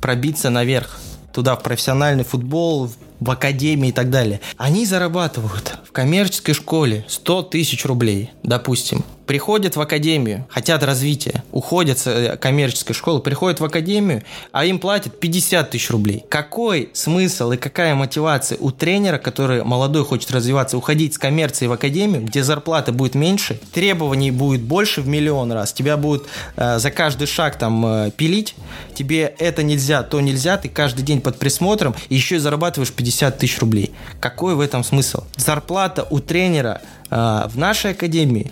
[0.00, 0.98] пробиться наверх,
[1.32, 4.40] туда, в профессиональный футбол, в в академии и так далее.
[4.56, 11.98] Они зарабатывают в коммерческой школе 100 тысяч рублей, допустим приходят в академию, хотят развития, уходят
[11.98, 16.24] с э, коммерческой школы, приходят в академию, а им платят 50 тысяч рублей.
[16.30, 21.72] Какой смысл и какая мотивация у тренера, который молодой хочет развиваться, уходить с коммерции в
[21.72, 26.90] академию, где зарплата будет меньше, требований будет больше в миллион раз, тебя будут э, за
[26.90, 28.54] каждый шаг там э, пилить,
[28.94, 33.36] тебе это нельзя, то нельзя, ты каждый день под присмотром и еще и зарабатываешь 50
[33.36, 33.92] тысяч рублей.
[34.20, 35.24] Какой в этом смысл?
[35.36, 38.50] Зарплата у тренера э, в нашей академии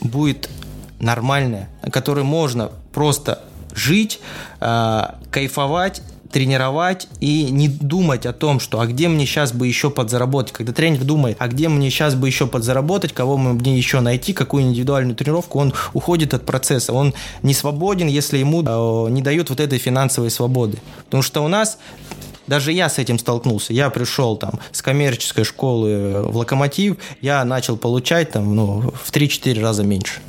[0.00, 0.48] будет
[0.98, 3.42] нормальная, на которой можно просто
[3.74, 4.20] жить,
[4.60, 9.90] э, кайфовать, тренировать и не думать о том, что а где мне сейчас бы еще
[9.90, 10.52] подзаработать.
[10.52, 14.64] Когда тренер думает, а где мне сейчас бы еще подзаработать, кого мне еще найти, какую
[14.64, 16.92] индивидуальную тренировку, он уходит от процесса.
[16.92, 20.78] Он не свободен, если ему э, не дают вот этой финансовой свободы.
[21.06, 21.78] Потому что у нас
[22.50, 23.72] даже я с этим столкнулся.
[23.72, 29.62] Я пришел там с коммерческой школы в Локомотив, я начал получать там, ну, в 3-4
[29.62, 30.20] раза меньше.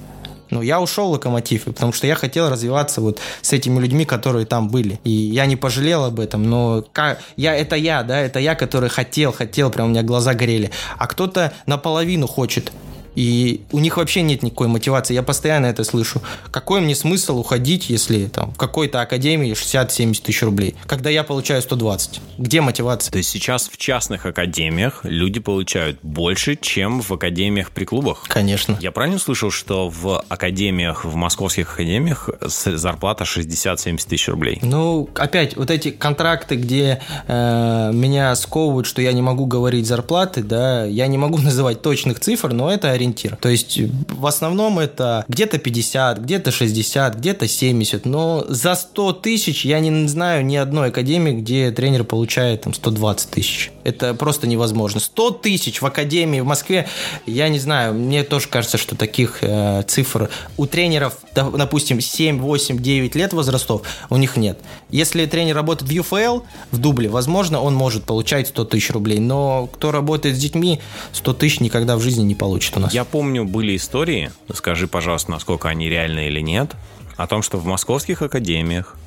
[0.51, 4.45] Ну, я ушел в Локомотив, потому что я хотел развиваться вот с этими людьми, которые
[4.45, 4.99] там были.
[5.03, 8.89] И я не пожалел об этом, но как, я, это я, да, это я, который
[8.89, 10.69] хотел, хотел, прям у меня глаза горели.
[10.99, 12.71] А кто-то наполовину хочет
[13.15, 15.13] и у них вообще нет никакой мотивации.
[15.13, 16.21] Я постоянно это слышу.
[16.52, 21.62] Какой мне смысл уходить, если там в какой-то академии 60-70 тысяч рублей, когда я получаю
[21.62, 22.21] 120?
[22.38, 23.12] Где мотивация?
[23.12, 28.24] То есть сейчас в частных академиях люди получают больше, чем в академиях при клубах?
[28.28, 28.78] Конечно.
[28.80, 34.60] Я правильно слышал, что в академиях, в московских академиях зарплата 60-70 тысяч рублей?
[34.62, 40.43] Ну, опять, вот эти контракты, где э, меня сковывают, что я не могу говорить зарплаты,
[40.43, 43.36] да, я не могу называть точных цифр, но это ориентир.
[43.36, 49.66] То есть в основном это где-то 50, где-то 60, где-то 70, но за 100 тысяч
[49.66, 53.72] я не знаю ни одной академии, где тренер получает там 120 тысяч.
[53.84, 55.00] Это просто невозможно.
[55.00, 56.88] 100 тысяч в академии в Москве,
[57.26, 62.78] я не знаю, мне тоже кажется, что таких э, цифр у тренеров, допустим, 7, 8,
[62.78, 64.60] 9 лет возрастов, у них нет.
[64.90, 69.68] Если тренер работает в UFL, в дубле, возможно, он может получать 100 тысяч рублей, но
[69.68, 70.80] кто работает с детьми,
[71.14, 72.90] 100 тысяч никогда в жизни не получит у нас.
[72.91, 76.75] Я помню, были истории, скажи, пожалуйста, насколько они реальны или нет,
[77.15, 78.97] о том, что в московских академиях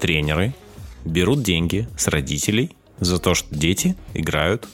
[0.00, 0.54] тренеры
[1.04, 4.66] берут деньги с родителей за то, что дети играют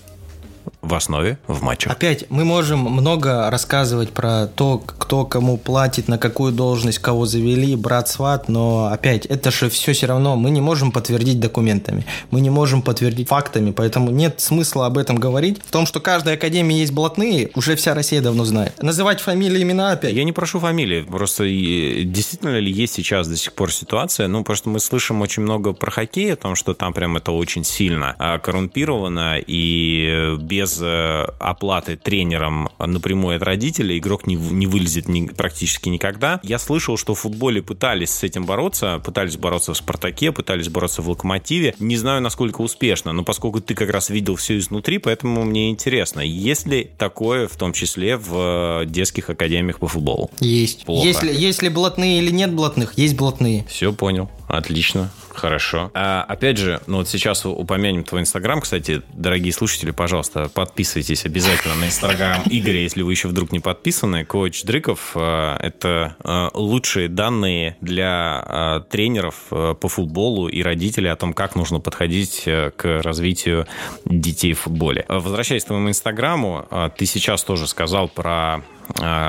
[0.84, 1.92] в основе в матчах.
[1.92, 7.74] Опять, мы можем много рассказывать про то, кто кому платит, на какую должность кого завели,
[7.76, 12.40] брат, сват, но опять, это же все все равно мы не можем подтвердить документами, мы
[12.40, 15.60] не можем подтвердить фактами, поэтому нет смысла об этом говорить.
[15.64, 18.82] В том, что каждой академии есть блатные, уже вся Россия давно знает.
[18.82, 20.12] Называть фамилии, имена опять.
[20.12, 24.68] Я не прошу фамилии, просто действительно ли есть сейчас до сих пор ситуация, ну, просто
[24.68, 29.38] мы слышим очень много про хоккей, о том, что там прям это очень сильно коррумпировано
[29.38, 35.88] и без без э, оплаты тренером напрямую от родителей игрок не, не вылезет ни, практически
[35.88, 36.40] никогда.
[36.42, 41.02] Я слышал, что в футболе пытались с этим бороться, пытались бороться в «Спартаке», пытались бороться
[41.02, 41.74] в «Локомотиве».
[41.78, 46.20] Не знаю, насколько успешно, но поскольку ты как раз видел все изнутри, поэтому мне интересно,
[46.20, 50.30] есть ли такое в том числе в э, детских академиях по футболу?
[50.40, 50.84] Есть.
[50.84, 51.06] Плохо.
[51.06, 53.64] Если, если блатные или нет блатных, есть блатные.
[53.68, 54.30] Все понял.
[54.48, 55.10] Отлично.
[55.34, 55.90] Хорошо.
[55.94, 58.60] А, опять же, ну вот сейчас упомянем твой инстаграм.
[58.60, 64.24] Кстати, дорогие слушатели, пожалуйста, подписывайтесь обязательно на инстаграм Игоря, если вы еще вдруг не подписаны.
[64.24, 71.16] Коуч Дрыков а,– это а, лучшие данные для а, тренеров по футболу и родителей о
[71.16, 73.66] том, как нужно подходить к развитию
[74.04, 75.04] детей в футболе.
[75.08, 76.66] Возвращаясь к твоему инстаграму,
[76.96, 78.62] ты сейчас тоже сказал про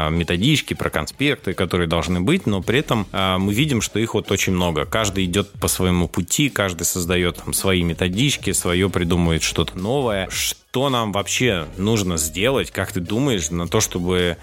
[0.09, 4.31] методички, про конспекты, которые должны быть, но при этом а, мы видим, что их вот
[4.31, 4.85] очень много.
[4.85, 10.27] Каждый идет по своему пути, каждый создает там свои методички, свое придумывает что-то новое.
[10.29, 14.37] Что нам вообще нужно сделать, как ты думаешь, на то, чтобы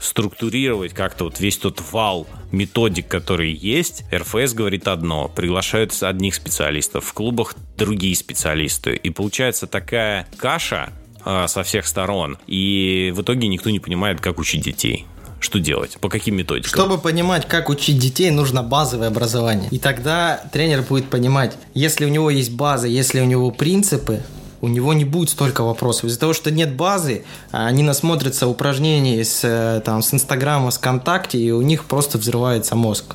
[0.00, 4.04] структурировать как-то вот весь тот вал методик, который есть?
[4.12, 8.94] РФС говорит одно, приглашают одних специалистов, в клубах другие специалисты.
[8.94, 10.92] И получается такая каша, а,
[11.24, 12.38] со всех сторон.
[12.46, 15.06] И в итоге никто не понимает, как учить детей
[15.40, 15.98] что делать?
[16.00, 16.68] По каким методикам?
[16.68, 19.68] Чтобы понимать, как учить детей, нужно базовое образование.
[19.70, 24.22] И тогда тренер будет понимать, если у него есть база, если у него принципы,
[24.60, 26.04] у него не будет столько вопросов.
[26.06, 31.38] Из-за того, что нет базы, они насмотрятся упражнений с, э, там, с Инстаграма, с ВКонтакте,
[31.38, 33.14] и у них просто взрывается мозг.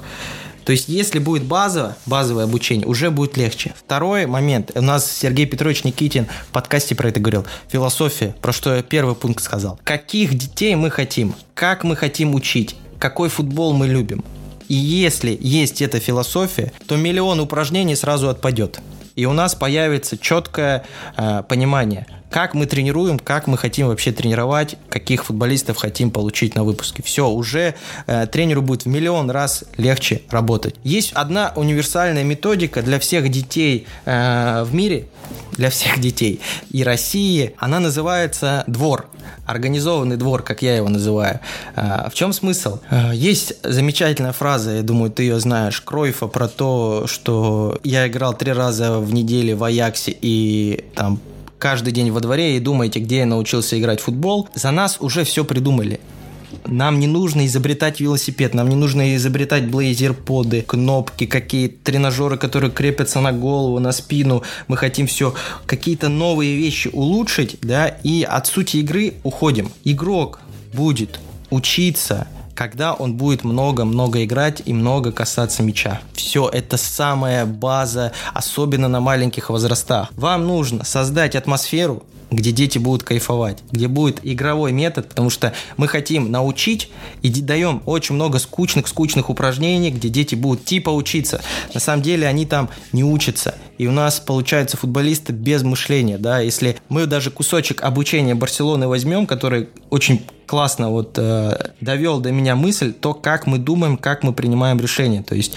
[0.65, 3.73] То есть, если будет база, базовое обучение, уже будет легче.
[3.78, 4.71] Второй момент.
[4.76, 7.45] У нас Сергей Петрович Никитин в подкасте про это говорил.
[7.69, 9.80] Философия, про что я первый пункт сказал.
[9.84, 11.36] Каких детей мы хотим?
[11.54, 12.76] Как мы хотим учить?
[12.99, 14.23] Какой футбол мы любим?
[14.69, 18.80] И если есть эта философия, то миллион упражнений сразу отпадет.
[19.15, 20.86] И у нас появится четкое
[21.17, 26.63] э, понимание, как мы тренируем, как мы хотим вообще тренировать, каких футболистов хотим получить на
[26.63, 27.04] выпуске.
[27.04, 27.76] Все, уже
[28.08, 30.74] э, тренеру будет в миллион раз легче работать.
[30.84, 35.06] Есть одна универсальная методика для всех детей э, в мире,
[35.52, 36.41] для всех детей
[36.72, 37.54] и России.
[37.60, 39.06] Она называется двор.
[39.46, 41.39] Организованный двор, как я его называю.
[41.76, 42.80] Э, в чем смысл?
[42.89, 48.34] Э, есть замечательная фраза, я думаю, ты ее знаешь, Кройфа про то, что я играл
[48.34, 51.19] три раза в неделю в Аяксе и там
[51.63, 55.23] каждый день во дворе и думаете, где я научился играть в футбол, за нас уже
[55.23, 56.02] все придумали.
[56.67, 63.21] Нам не нужно изобретать велосипед, нам не нужно изобретать блейзер-поды, кнопки, какие тренажеры, которые крепятся
[63.21, 64.43] на голову, на спину.
[64.67, 69.71] Мы хотим все, какие-то новые вещи улучшить, да, и от сути игры уходим.
[69.86, 70.41] Игрок
[70.73, 76.02] будет учиться когда он будет много-много играть и много касаться мяча.
[76.13, 80.10] Все, это самая база, особенно на маленьких возрастах.
[80.16, 82.04] Вам нужно создать атмосферу,
[82.36, 86.89] где дети будут кайфовать, где будет игровой метод, потому что мы хотим научить
[87.22, 91.41] и даем очень много скучных-скучных упражнений, где дети будут типа учиться.
[91.74, 93.56] На самом деле они там не учатся.
[93.78, 99.26] И у нас получаются футболисты без мышления, да, если мы даже кусочек обучения Барселоны возьмем,
[99.26, 104.34] который очень классно вот э, довел до меня мысль, то как мы думаем, как мы
[104.34, 105.24] принимаем решения.
[105.24, 105.54] То есть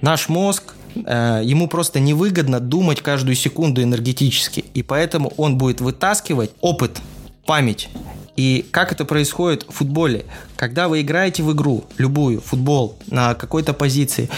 [0.00, 0.74] наш мозг
[1.06, 7.00] Э, ему просто невыгодно думать каждую секунду энергетически, и поэтому он будет вытаскивать опыт,
[7.46, 7.88] память.
[8.36, 10.24] И как это происходит в футболе?
[10.56, 14.28] Когда вы играете в игру, любую, футбол, на какой-то позиции,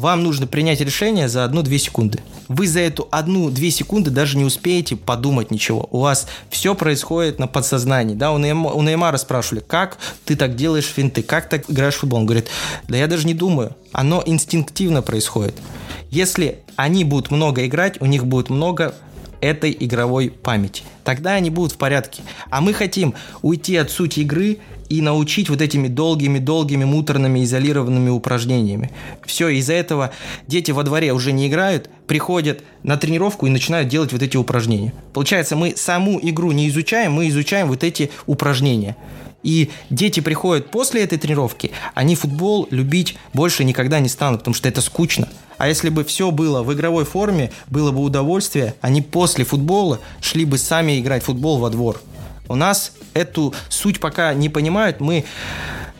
[0.00, 2.20] вам нужно принять решение за 1-2 секунды.
[2.48, 5.88] Вы за эту 1-2 секунды даже не успеете подумать ничего.
[5.90, 8.14] У вас все происходит на подсознании.
[8.14, 11.98] Да, у, Нейма, у Неймара спрашивали, как ты так делаешь финты, как ты играешь в
[11.98, 12.20] футбол?
[12.20, 12.48] Он говорит,
[12.88, 13.76] да я даже не думаю.
[13.92, 15.54] Оно инстинктивно происходит.
[16.10, 18.94] Если они будут много играть, у них будет много
[19.40, 20.82] этой игровой памяти.
[21.04, 22.22] Тогда они будут в порядке.
[22.50, 28.90] А мы хотим уйти от сути игры и научить вот этими долгими-долгими муторными изолированными упражнениями.
[29.24, 30.12] Все, из-за этого
[30.46, 34.92] дети во дворе уже не играют, приходят на тренировку и начинают делать вот эти упражнения.
[35.12, 38.96] Получается, мы саму игру не изучаем, мы изучаем вот эти упражнения.
[39.42, 44.68] И дети приходят после этой тренировки, они футбол любить больше никогда не станут, потому что
[44.68, 45.28] это скучно.
[45.56, 50.44] А если бы все было в игровой форме, было бы удовольствие, они после футбола шли
[50.44, 52.00] бы сами играть в футбол во двор.
[52.48, 55.00] У нас эту суть пока не понимают.
[55.00, 55.24] Мы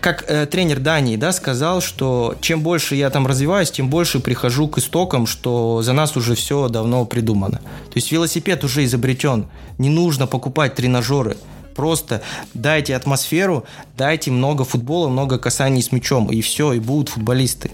[0.00, 4.66] как э, тренер Дании, да, сказал, что чем больше я там развиваюсь, тем больше прихожу
[4.66, 7.58] к истокам, что за нас уже все давно придумано.
[7.58, 9.46] То есть велосипед уже изобретен.
[9.78, 11.36] Не нужно покупать тренажеры.
[11.80, 12.20] Просто
[12.52, 13.64] дайте атмосферу,
[13.96, 17.70] дайте много футбола, много касаний с мячом, и все, и будут футболисты.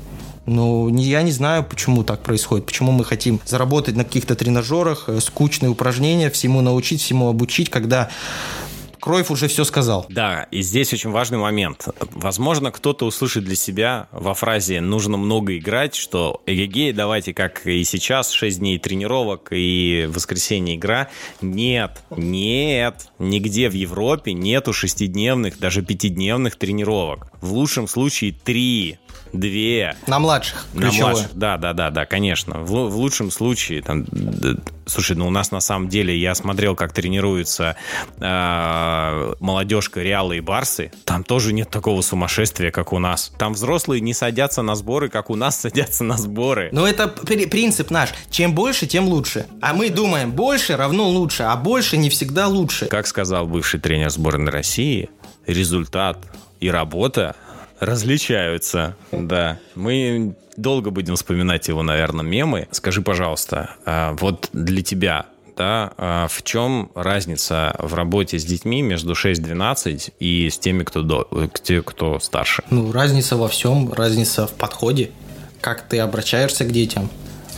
[0.47, 5.19] Ну, я не знаю, почему так происходит, почему мы хотим заработать на каких-то тренажерах, э,
[5.21, 8.09] скучные упражнения, всему научить, всему обучить, когда
[9.07, 10.05] Кроев уже все сказал.
[10.09, 11.87] Да, и здесь очень важный момент.
[12.11, 17.85] Возможно, кто-то услышит для себя во фразе «нужно много играть», что эгегей, давайте как и
[17.85, 21.09] сейчас, 6 дней тренировок и воскресенье игра.
[21.41, 27.29] Нет, нет, нигде в Европе нету шестидневных, даже пятидневных тренировок.
[27.41, 28.99] В лучшем случае три
[29.33, 29.97] две.
[30.07, 30.67] На младших.
[30.73, 32.61] На младших, да, да, да, да, конечно.
[32.61, 34.55] В, в лучшем случае, там, да,
[34.87, 37.77] слушай, ну у нас на самом деле, я смотрел, как тренируются
[38.19, 43.33] э, молодежка Реала и Барсы, там тоже нет такого сумасшествия, как у нас.
[43.39, 46.71] Там взрослые не садятся на сборы, как у нас садятся на сборы.
[46.73, 48.11] Но это принцип наш.
[48.31, 49.47] Чем больше, тем лучше.
[49.61, 52.87] А мы думаем, больше равно лучше, а больше не всегда лучше.
[52.87, 55.11] Как сказал бывший тренер сборной России,
[55.47, 56.19] результат
[56.61, 57.37] и работа
[57.81, 59.59] различаются, да.
[59.75, 62.69] Мы долго будем вспоминать его, наверное, мемы.
[62.71, 68.83] Скажи, пожалуйста, а, вот для тебя, да, а, в чем разница в работе с детьми
[68.83, 72.63] между 6-12 и с теми, кто, до, те, кто старше?
[72.71, 75.11] Ну, разница во всем, разница в подходе,
[75.61, 77.11] как ты обращаешься к детям.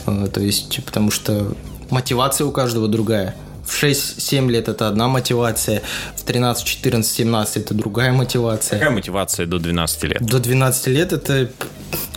[0.05, 1.53] Э, то есть, потому что
[1.89, 3.35] мотивация у каждого другая
[3.69, 5.81] в 6-7 лет это одна мотивация,
[6.15, 8.79] в 13, 14, 17 это другая мотивация.
[8.79, 10.21] Какая мотивация до 12 лет?
[10.21, 11.49] До 12 лет это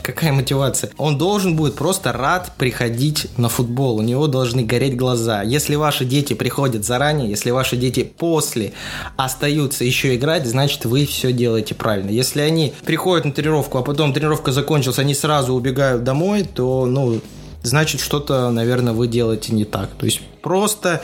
[0.03, 0.91] какая мотивация?
[0.97, 3.99] Он должен будет просто рад приходить на футбол.
[3.99, 5.43] У него должны гореть глаза.
[5.43, 8.73] Если ваши дети приходят заранее, если ваши дети после
[9.17, 12.11] остаются еще играть, значит вы все делаете правильно.
[12.11, 17.21] Если они приходят на тренировку, а потом тренировка закончилась, они сразу убегают домой, то, ну,
[17.63, 19.91] значит что-то, наверное, вы делаете не так.
[19.99, 21.03] То есть просто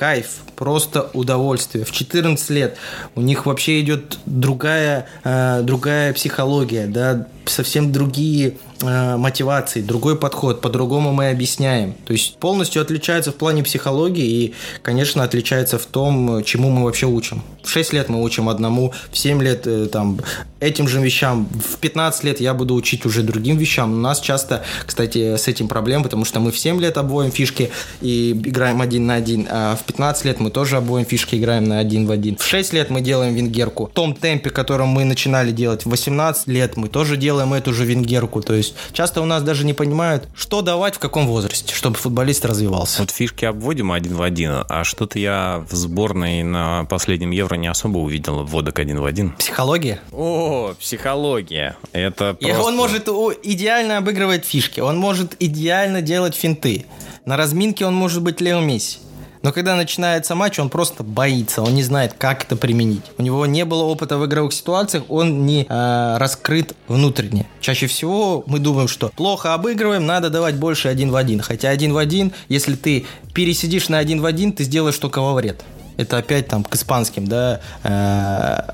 [0.00, 1.84] кайф, просто удовольствие.
[1.84, 2.78] В 14 лет
[3.14, 10.62] у них вообще идет другая, э, другая психология, да, совсем другие э, мотивации, другой подход,
[10.62, 11.92] по-другому мы объясняем.
[12.06, 17.04] То есть полностью отличается в плане психологии и, конечно, отличается в том, чему мы вообще
[17.04, 17.42] учим.
[17.62, 20.18] В 6 лет мы учим одному, в 7 лет э, там
[20.60, 23.92] этим же вещам, в 15 лет я буду учить уже другим вещам.
[23.92, 27.70] У нас часто, кстати, с этим проблем, потому что мы в 7 лет обводим фишки
[28.00, 31.78] и играем один на один, а в 15 лет мы тоже обводим фишки, играем на
[31.78, 32.36] один в один.
[32.36, 33.86] В 6 лет мы делаем венгерку.
[33.86, 37.84] В том темпе, которым мы начинали делать в 18 лет, мы тоже делаем эту же
[37.84, 38.42] венгерку.
[38.42, 42.44] То есть часто у нас даже не понимают, что давать в каком возрасте, чтобы футболист
[42.44, 43.00] развивался.
[43.00, 47.68] Вот фишки обводим один в один, а что-то я в сборной на последнем Евро не
[47.68, 49.32] особо увидел вводок один в один.
[49.32, 50.00] Психология?
[50.12, 51.76] О, психология.
[51.92, 52.46] Это просто...
[52.46, 53.08] И он может
[53.42, 56.86] идеально обыгрывать фишки, он может идеально делать финты.
[57.24, 58.98] На разминке он может быть Лео Месси.
[59.42, 63.04] Но когда начинается матч, он просто боится, он не знает, как это применить.
[63.16, 67.46] У него не было опыта в игровых ситуациях, он не э, раскрыт внутренне.
[67.60, 71.40] Чаще всего мы думаем, что плохо обыгрываем, надо давать больше один в один.
[71.40, 75.32] Хотя один в один, если ты пересидишь на один в один, ты сделаешь только во
[75.32, 75.62] вред.
[75.96, 78.72] Это опять там к испанским, да, э,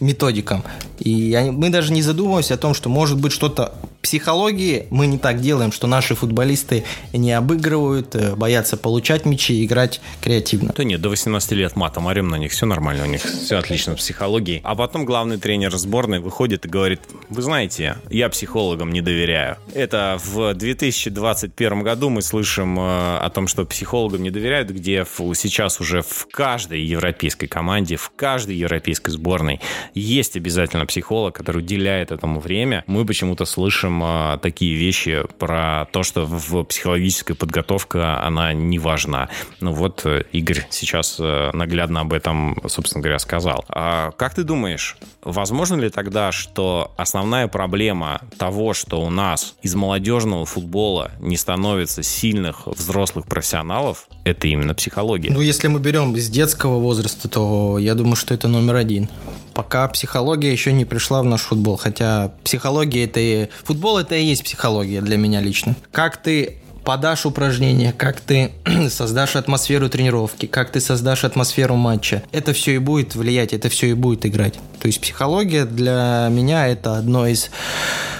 [0.00, 0.64] методикам.
[0.98, 5.40] И мы даже не задумываемся о том, что может быть что-то психологии мы не так
[5.40, 10.72] делаем, что наши футболисты не обыгрывают, э, боятся получать мячи, играть креативно.
[10.76, 13.94] Да нет, до 18 лет матом орем на них, все нормально, у них все отлично
[13.94, 14.60] в психологии.
[14.64, 19.58] А потом главный тренер сборной выходит и говорит, вы знаете, я психологам не доверяю.
[19.74, 25.80] Это в 2021 году мы слышим э, о том, что психологам не доверяют, где сейчас
[25.80, 29.60] уже в каждой европейской команде, в каждой европейской сборной
[29.94, 32.84] есть обязательно психолог, который уделяет этому время.
[32.86, 39.28] Мы почему-то слышим а, такие вещи про то, что в психологической подготовке она не важна.
[39.60, 43.64] Ну вот э, Игорь сейчас э, наглядно об этом, собственно говоря, сказал.
[43.68, 49.74] А как ты думаешь, возможно ли тогда, что основная проблема того, что у нас из
[49.74, 55.30] молодежного футбола не становится сильных взрослых профессионалов, это именно психология?
[55.32, 59.08] Ну, если мы берем с детского возраста, то я думаю, что это номер один
[59.58, 61.76] пока психология еще не пришла в наш футбол.
[61.76, 63.48] Хотя психология это и...
[63.64, 65.76] Футбол это и есть психология для меня лично.
[65.92, 66.58] Как ты
[66.88, 68.52] подашь упражнения, как ты
[68.88, 72.22] создашь атмосферу тренировки, как ты создашь атмосферу матча.
[72.32, 74.54] Это все и будет влиять, это все и будет играть.
[74.80, 77.50] То есть психология для меня это одно из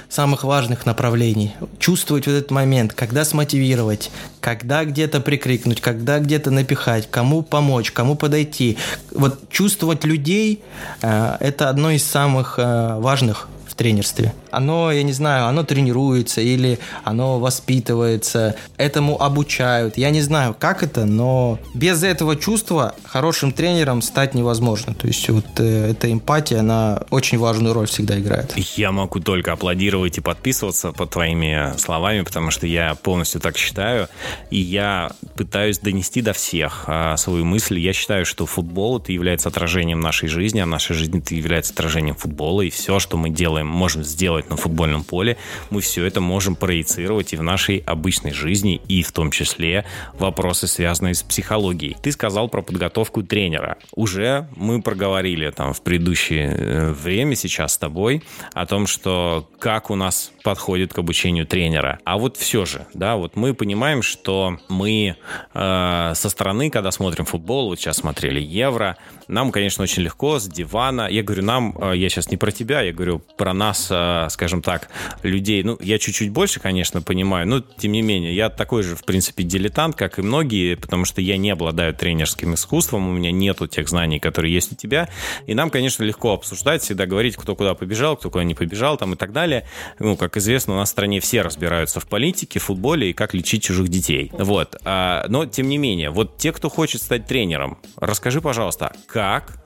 [0.07, 1.55] самых важных направлений.
[1.79, 8.15] Чувствовать вот этот момент, когда смотивировать, когда где-то прикрикнуть, когда где-то напихать, кому помочь, кому
[8.15, 8.77] подойти.
[9.11, 10.61] Вот чувствовать людей
[11.01, 13.47] э, это одно из самых э, важных
[13.79, 14.33] тренерстве.
[14.51, 19.97] Оно, я не знаю, оно тренируется или оно воспитывается, этому обучают.
[19.97, 24.93] Я не знаю, как это, но без этого чувства хорошим тренером стать невозможно.
[24.93, 28.53] То есть вот э, эта эмпатия, она очень важную роль всегда играет.
[28.75, 34.09] Я могу только аплодировать и подписываться под твоими словами, потому что я полностью так считаю.
[34.51, 37.79] И я пытаюсь донести до всех а, свою мысль.
[37.79, 42.15] Я считаю, что футбол это является отражением нашей жизни, а наша жизнь это является отражением
[42.15, 42.63] футбола.
[42.63, 45.37] И все, что мы делаем, можем сделать на футбольном поле,
[45.69, 49.85] мы все это можем проецировать и в нашей обычной жизни, и в том числе
[50.17, 51.95] вопросы, связанные с психологией.
[52.01, 53.77] Ты сказал про подготовку тренера.
[53.95, 59.89] Уже мы проговорили там в предыдущее э, время сейчас с тобой о том, что как
[59.89, 61.99] у нас подходит к обучению тренера.
[62.03, 65.15] А вот все же, да, вот мы понимаем, что мы
[65.53, 68.97] э, со стороны, когда смотрим футбол, вот сейчас смотрели Евро,
[69.29, 71.07] нам, конечно, очень легко с дивана.
[71.09, 74.63] Я говорю, нам, э, я сейчас не про тебя, я говорю про нас, э, скажем
[74.63, 74.89] так,
[75.21, 75.61] людей.
[75.63, 79.43] Ну, я чуть-чуть больше, конечно, понимаю, но тем не менее, я такой же, в принципе,
[79.43, 83.87] дилетант, как и многие, потому что я не обладаю тренерским искусством, у меня нету тех
[83.87, 85.09] знаний, которые есть у тебя.
[85.45, 89.13] И нам, конечно, легко обсуждать, всегда говорить, кто куда побежал, кто куда не побежал, там
[89.13, 89.65] и так далее.
[89.99, 93.35] Ну, как известно, у нас в стране все разбираются в политике, в футболе и как
[93.35, 94.31] лечить чужих детей.
[94.33, 94.75] Вот.
[94.85, 99.18] А, но, тем не менее, вот те, кто хочет стать тренером, расскажи, пожалуйста, как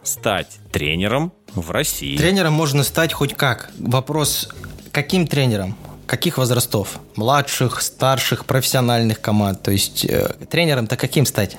[0.04, 2.18] стать тренером в России?
[2.18, 3.72] Тренером можно стать хоть как.
[3.80, 4.50] Вопрос,
[4.92, 5.76] каким тренером?
[6.06, 7.00] Каких возрастов?
[7.16, 9.62] Младших, старших, профессиональных команд?
[9.62, 11.58] То есть э, тренером-то каким стать?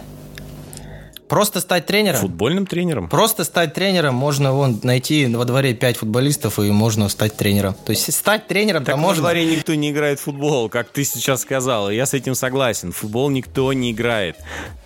[1.29, 2.20] Просто стать тренером?
[2.20, 3.09] Футбольным тренером?
[3.09, 7.75] Просто стать тренером можно вон найти во дворе 5 футболистов и можно стать тренером.
[7.87, 9.22] То есть стать тренером так можно.
[9.22, 11.91] во дворе никто не играет в футбол, как ты сейчас сказал.
[11.91, 12.93] Я с этим согласен.
[12.93, 14.37] Футбол никто не играет.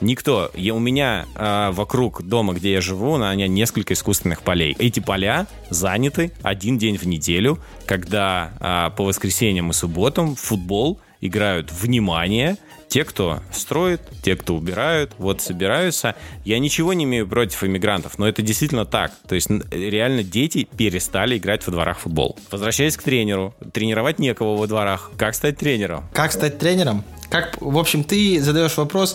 [0.00, 0.50] Никто.
[0.54, 4.76] Я, у меня э, вокруг дома, где я живу, на меня несколько искусственных полей.
[4.78, 11.72] Эти поля заняты один день в неделю, когда э, по воскресеньям и субботам футбол играют
[11.72, 12.56] внимание–
[12.88, 16.14] те, кто строит, те, кто убирают, вот собираются.
[16.44, 19.12] Я ничего не имею против иммигрантов, но это действительно так.
[19.28, 22.36] То есть реально дети перестали играть во дворах в футбол.
[22.50, 25.10] Возвращаясь к тренеру, тренировать некого во дворах.
[25.16, 26.04] Как стать тренером?
[26.12, 27.04] Как стать тренером?
[27.30, 29.14] Как, в общем, ты задаешь вопрос,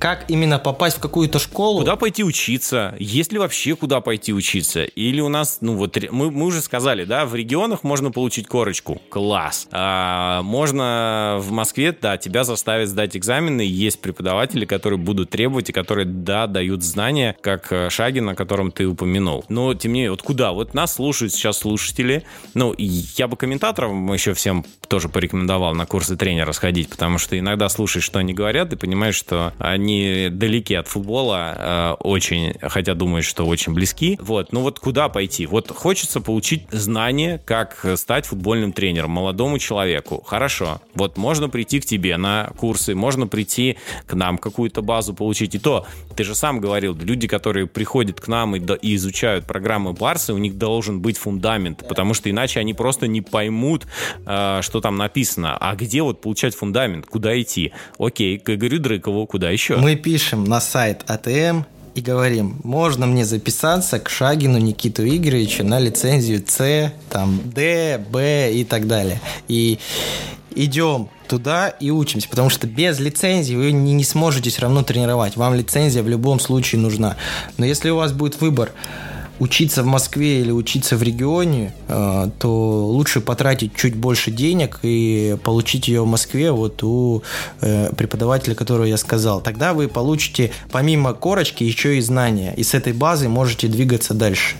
[0.00, 1.78] как именно попасть в какую-то школу?
[1.80, 2.96] Куда пойти учиться?
[2.98, 4.82] Есть ли вообще куда пойти учиться?
[4.82, 9.00] Или у нас, ну вот, мы, мы уже сказали, да, в регионах можно получить корочку.
[9.10, 9.68] Класс.
[9.70, 13.62] А, можно в Москве, да, тебя заставят сдать экзамены.
[13.62, 18.72] Есть преподаватели, которые будут требовать и которые, да, дают знания, как э, Шагин, о котором
[18.72, 19.44] ты упомянул.
[19.48, 20.52] Но, тем не менее, вот куда?
[20.52, 22.24] Вот нас слушают сейчас слушатели.
[22.54, 27.51] Ну, я бы комментаторам еще всем тоже порекомендовал на курсы тренера сходить, потому что иногда
[27.52, 32.94] иногда слушаешь, что они говорят, и понимаешь, что они далеки от футбола э, очень, хотя
[32.94, 34.18] думаешь, что очень близки.
[34.22, 35.46] Вот, ну вот куда пойти?
[35.46, 40.22] Вот хочется получить знания, как стать футбольным тренером молодому человеку.
[40.26, 43.76] Хорошо, вот можно прийти к тебе на курсы, можно прийти
[44.06, 45.54] к нам какую-то базу получить.
[45.54, 45.86] И то,
[46.16, 50.38] ты же сам говорил, люди, которые приходят к нам и, и изучают программы Барсы, у
[50.38, 53.86] них должен быть фундамент, потому что иначе они просто не поймут,
[54.24, 55.58] э, что там написано.
[55.58, 57.06] А где вот получать фундамент?
[57.06, 57.41] Куда идти.
[57.98, 59.76] Окей, к Игорю Дрыкову, куда еще?
[59.76, 61.62] Мы пишем на сайт АТМ
[61.94, 68.52] и говорим, можно мне записаться к Шагину Никиту Игоревичу на лицензию С, там, Д, Б
[68.52, 69.20] и так далее.
[69.48, 69.78] И
[70.54, 75.36] идем туда и учимся, потому что без лицензии вы не, не сможете все равно тренировать.
[75.36, 77.16] Вам лицензия в любом случае нужна.
[77.58, 78.72] Но если у вас будет выбор
[79.42, 85.36] учиться в Москве или учиться в регионе, э, то лучше потратить чуть больше денег и
[85.42, 87.22] получить ее в Москве вот у
[87.60, 89.40] э, преподавателя, которого я сказал.
[89.40, 94.54] Тогда вы получите помимо корочки еще и знания, и с этой базы можете двигаться дальше.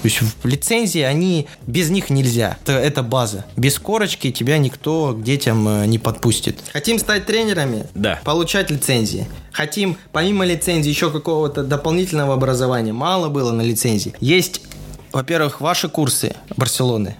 [0.00, 2.56] То есть в лицензии они, без них нельзя.
[2.62, 3.44] Это, это база.
[3.56, 6.60] Без корочки тебя никто к детям э, не подпустит.
[6.72, 7.86] Хотим стать тренерами?
[7.94, 8.20] Да.
[8.24, 9.26] Получать лицензии.
[9.52, 12.92] Хотим помимо лицензии еще какого-то дополнительного образования.
[12.92, 14.14] Мало было на лицензии.
[14.20, 14.62] Есть,
[15.12, 17.16] во-первых, ваши курсы Барселоны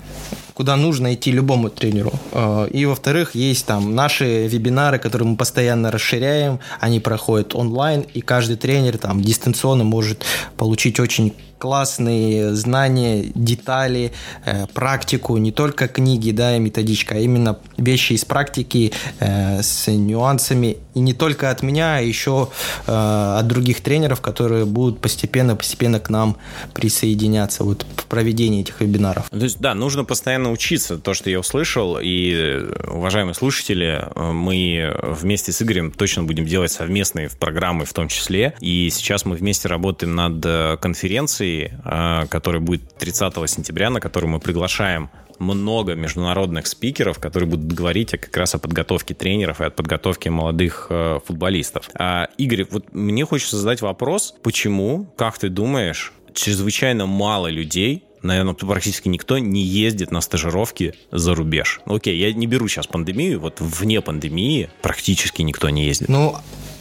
[0.55, 2.13] куда нужно идти любому тренеру.
[2.33, 6.59] Э, и, во-вторых, есть там наши вебинары, которые мы постоянно расширяем.
[6.81, 10.25] Они проходят онлайн, и каждый тренер там дистанционно может
[10.57, 14.13] получить очень классные знания, детали,
[14.45, 19.91] э, практику, не только книги, да, и методичка, а именно вещи из практики э, с
[19.91, 20.79] нюансами.
[20.95, 22.49] И не только от меня, а еще
[22.87, 26.37] э, от других тренеров, которые будут постепенно-постепенно к нам
[26.75, 29.29] присоединяться вот в проведении этих вебинаров.
[29.31, 31.99] То есть, да, нужно постоянно учиться, то, что я услышал.
[32.01, 38.55] И, уважаемые слушатели, мы вместе с Игорем точно будем делать совместные программы в том числе.
[38.61, 44.31] И сейчас мы вместе работаем над конференцией конференции, э, которая будет 30 сентября, на которую
[44.31, 49.71] мы приглашаем много международных спикеров, которые будут говорить как раз о подготовке тренеров и о
[49.71, 51.89] подготовке молодых э, футболистов.
[51.95, 58.55] А, Игорь, вот мне хочется задать вопрос, почему, как ты думаешь, чрезвычайно мало людей наверное,
[58.55, 61.81] практически никто не ездит на стажировки за рубеж.
[61.87, 66.09] Ну, окей, я не беру сейчас пандемию, вот вне пандемии практически никто не ездит.
[66.09, 66.37] Ну,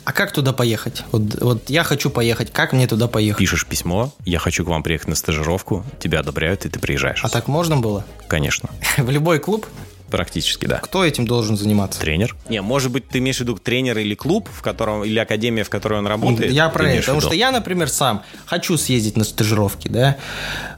[0.08, 1.04] а как туда поехать?
[1.12, 3.40] Вот, вот я хочу поехать, как мне туда поехать?
[3.40, 7.26] Пишешь письмо, я хочу к вам приехать на стажировку, тебя одобряют, и ты приезжаешь.
[7.26, 8.06] А так можно было?
[8.30, 8.70] Конечно.
[8.98, 9.68] В любой клуб?
[10.10, 10.78] Практически, да.
[10.78, 12.00] Кто этим должен заниматься?
[12.00, 12.38] Тренер.
[12.48, 15.70] Не, может быть, ты имеешь в виду тренер или клуб, в котором, или академия, в
[15.70, 16.54] которой он работает?
[16.54, 20.16] Я про это, потому что я, например, сам хочу съездить на стажировки, да.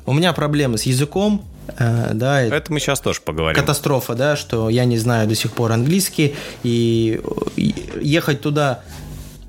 [0.08, 1.46] У меня проблемы с языком,
[1.78, 3.56] э, да, это мы сейчас тоже поговорим.
[3.62, 7.22] Катастрофа, да, что я не знаю до сих пор английский, и
[7.56, 8.82] ехать туда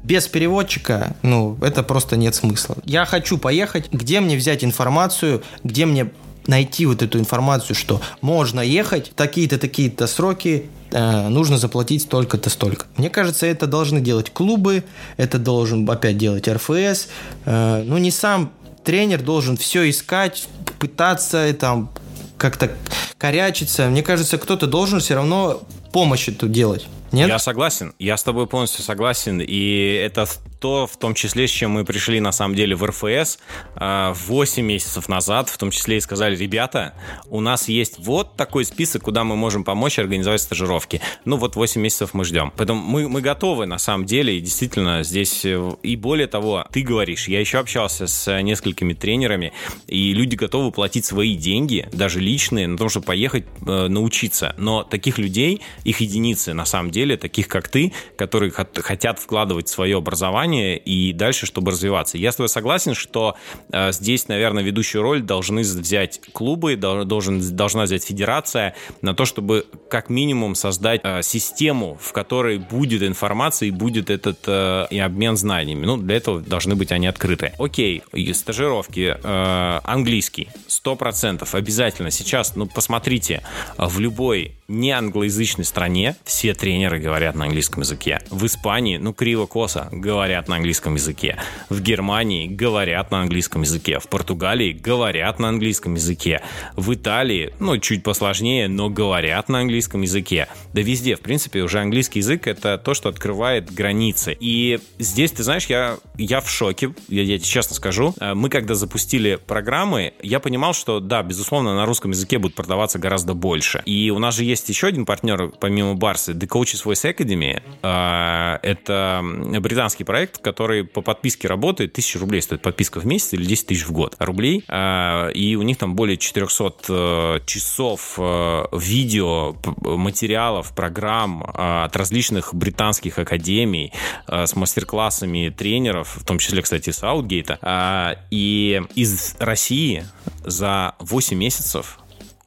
[0.03, 2.77] без переводчика, ну, это просто нет смысла.
[2.85, 6.11] Я хочу поехать, где мне взять информацию, где мне
[6.47, 12.87] найти вот эту информацию, что можно ехать, такие-то, такие-то сроки, э, нужно заплатить столько-то, столько.
[12.97, 14.85] Мне кажется, это должны делать клубы,
[15.17, 17.09] это должен опять делать РФС.
[17.45, 18.53] Э, ну, не сам
[18.85, 20.49] тренер должен все искать,
[20.79, 21.91] пытаться там
[22.39, 22.71] как-то
[23.19, 23.89] корячиться.
[23.89, 26.87] Мне кажется, кто-то должен все равно помощь эту делать.
[27.13, 27.29] Нет?
[27.29, 30.27] Я согласен, я с тобой полностью согласен, и это
[30.61, 33.39] то, в том числе, с чем мы пришли, на самом деле, в РФС
[33.77, 34.15] 8 а,
[34.63, 36.95] месяцев назад, в том числе и сказали, ребята,
[37.29, 41.01] у нас есть вот такой список, куда мы можем помочь организовать стажировки.
[41.25, 42.53] Ну, вот 8 месяцев мы ждем.
[42.57, 46.83] Поэтому мы, мы готовы, на самом деле, и действительно здесь, э, и более того, ты
[46.83, 49.53] говоришь, я еще общался с несколькими тренерами,
[49.87, 54.55] и люди готовы платить свои деньги, даже личные, на том, чтобы поехать э, научиться.
[54.59, 59.97] Но таких людей, их единицы, на самом деле, таких как ты, которые хотят вкладывать свое
[59.97, 62.19] образование, образование и дальше, чтобы развиваться.
[62.19, 63.37] Я с тобой согласен, что
[63.73, 69.67] э, здесь, наверное, ведущую роль должны взять клубы, должен, должна взять федерация на то, чтобы
[69.89, 75.37] как минимум создать э, систему, в которой будет информация и будет этот э, и обмен
[75.37, 75.87] знаниями.
[75.87, 77.53] Ну, для этого должны быть они открыты.
[77.59, 82.11] Окей, стажировки, э, английский, 100% обязательно.
[82.11, 83.43] Сейчас, ну, посмотрите,
[83.79, 88.21] в любой не англоязычной стране все тренеры говорят на английском языке.
[88.31, 91.39] В Испании, ну, криво-косо, говорят на английском языке.
[91.69, 93.99] В Германии говорят на английском языке.
[93.99, 96.41] В Португалии говорят на английском языке.
[96.77, 100.47] В Италии, ну, чуть посложнее, но говорят на английском языке.
[100.73, 104.37] Да везде, в принципе, уже английский язык— это то, что открывает границы.
[104.39, 108.15] И здесь, ты знаешь, я, я в шоке, я, я тебе честно скажу.
[108.21, 113.01] Э, мы, когда запустили программы, я понимал, что, да, безусловно, на русском языке будет продаваться
[113.01, 113.83] гораздо больше.
[113.85, 117.63] И у нас же есть еще один партнер, помимо Барсы, The Coaches Voice Academy.
[117.83, 119.23] Э, это
[119.61, 123.87] британский проект, который по подписке работает, 1000 рублей стоит подписка в месяц или 10 тысяч
[123.87, 130.75] в год рублей, а, и у них там более 400 э, часов э, видео, материалов,
[130.75, 133.93] программ а, от различных британских академий
[134.27, 137.59] с мастер-классами тренеров, в том числе, кстати, с Аутгейта.
[137.63, 140.05] А, и из России
[140.45, 141.99] за 8 месяцев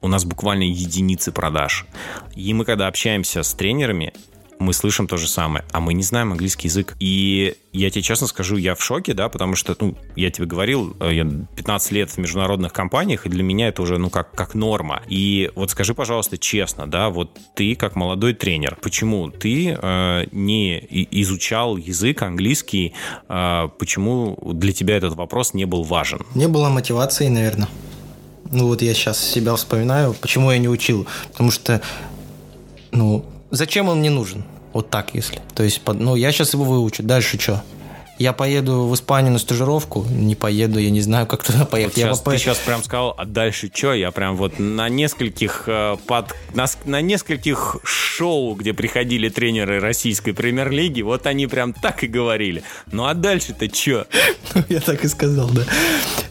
[0.04, 1.86] у нас буквально единицы продаж.
[2.36, 4.12] И мы, когда общаемся с тренерами,
[4.58, 6.94] мы слышим то же самое, а мы не знаем английский язык.
[7.00, 10.94] И я тебе честно скажу, я в шоке, да, потому что, ну, я тебе говорил,
[11.00, 14.54] э, я 15 лет в международных компаниях, и для меня это уже, ну, как, как
[14.54, 15.02] норма.
[15.08, 20.78] И вот скажи, пожалуйста, честно, да, вот ты как молодой тренер, почему ты э, не
[21.10, 22.92] изучал язык английский,
[23.28, 26.20] э, почему для тебя этот вопрос не был важен?
[26.34, 27.68] Не было мотивации, наверное.
[28.54, 31.06] Ну вот я сейчас себя вспоминаю, почему я не учил.
[31.32, 31.82] Потому что,
[32.92, 34.44] ну, зачем он мне нужен?
[34.72, 35.40] Вот так, если.
[35.54, 37.02] То есть, ну, я сейчас его выучу.
[37.02, 37.62] Дальше что?
[38.18, 41.96] Я поеду в Испанию на стажировку, не поеду, я не знаю, как туда поехать.
[41.96, 43.92] Вот сейчас, я Ты сейчас прям сказал, а дальше что?
[43.92, 50.32] Я прям вот на нескольких э, под, на, на нескольких шоу, где приходили тренеры российской
[50.32, 52.62] премьер-лиги, вот они прям так и говорили.
[52.92, 54.06] Ну а дальше-то что?
[54.68, 55.64] Я так и сказал, да.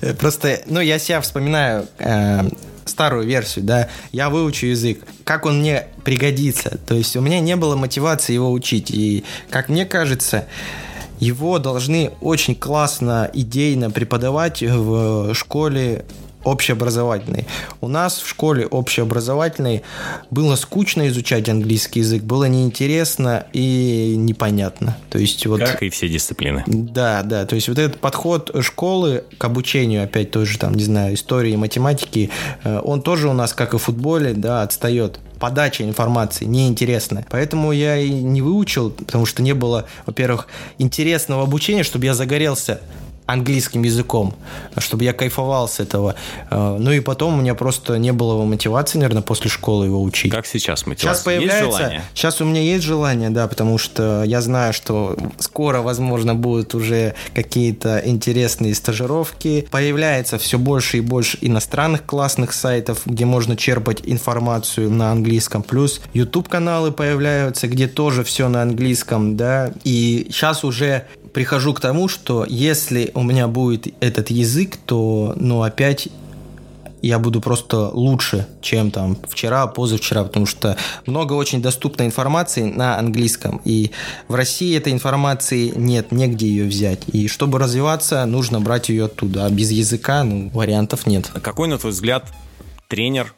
[0.02, 2.48] Э, просто, ну я себя вспоминаю, э,
[2.86, 5.02] старую версию, да, я выучу язык.
[5.24, 6.78] Как он мне пригодится?
[6.86, 8.92] То есть у меня не было мотивации его учить.
[8.92, 10.48] И, как мне кажется,
[11.24, 16.06] его должны очень классно, идейно преподавать в школе
[16.44, 17.48] общеобразовательной.
[17.82, 19.84] У нас в школе общеобразовательной
[20.30, 24.98] было скучно изучать английский язык, было неинтересно и непонятно.
[25.10, 25.60] То есть вот...
[25.60, 26.64] Как и все дисциплины.
[26.68, 27.46] Да, да.
[27.46, 32.30] То есть вот этот подход школы к обучению, опять тоже там, не знаю, истории, математики,
[32.64, 37.26] э, он тоже у нас, как и в футболе, да, отстает подача информации неинтересная.
[37.30, 42.80] Поэтому я и не выучил, потому что не было, во-первых, интересного обучения, чтобы я загорелся
[43.26, 44.34] английским языком,
[44.78, 46.16] чтобы я кайфовал с этого.
[46.50, 50.32] Э, ну и потом у меня просто не было мотивации, наверное, после школы его учить.
[50.32, 51.14] Как сейчас мотивация?
[51.14, 51.66] Сейчас появляется.
[51.66, 52.04] Есть желание?
[52.14, 57.16] Сейчас у меня есть желание, да, потому что я знаю, что скоро, возможно, будут уже
[57.34, 59.68] какие-то интересные стажировки.
[59.72, 65.64] Появляется все больше и больше иностранных классных сайтов, где можно черпать информацию на английском.
[65.64, 69.72] Плюс YouTube каналы появляются, где тоже все на английском, да.
[69.84, 75.64] И сейчас уже прихожу к тому, что если у меня будет этот язык, то, ну,
[75.64, 76.10] опять
[77.02, 82.98] я буду просто лучше, чем там вчера, позавчера, потому что много очень доступной информации на
[82.98, 83.92] английском, и
[84.30, 87.02] в России этой информации нет, негде ее взять.
[87.12, 91.30] И чтобы развиваться, нужно брать ее оттуда, а без языка, ну, вариантов нет.
[91.42, 92.26] Какой, на твой взгляд,
[92.88, 93.34] тренер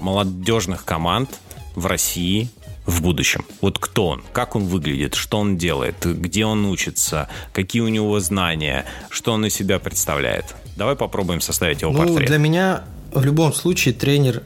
[0.00, 1.28] молодежных команд
[1.74, 2.48] в России
[2.86, 3.44] в будущем?
[3.60, 8.18] Вот кто он, как он выглядит, что он делает, где он учится, какие у него
[8.20, 10.54] знания, что он из себя представляет?
[10.76, 12.28] Давай попробуем составить его ну, портрет.
[12.28, 14.42] Для меня в любом случае тренер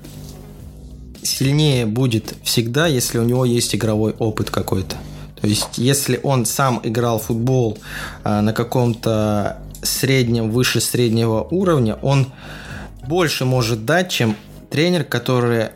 [1.23, 4.97] сильнее будет всегда, если у него есть игровой опыт какой-то.
[5.41, 7.79] То есть, если он сам играл в футбол
[8.25, 12.33] а, на каком-то среднем, выше среднего уровня, он
[13.07, 14.37] больше может дать, чем
[14.71, 15.71] тренер, который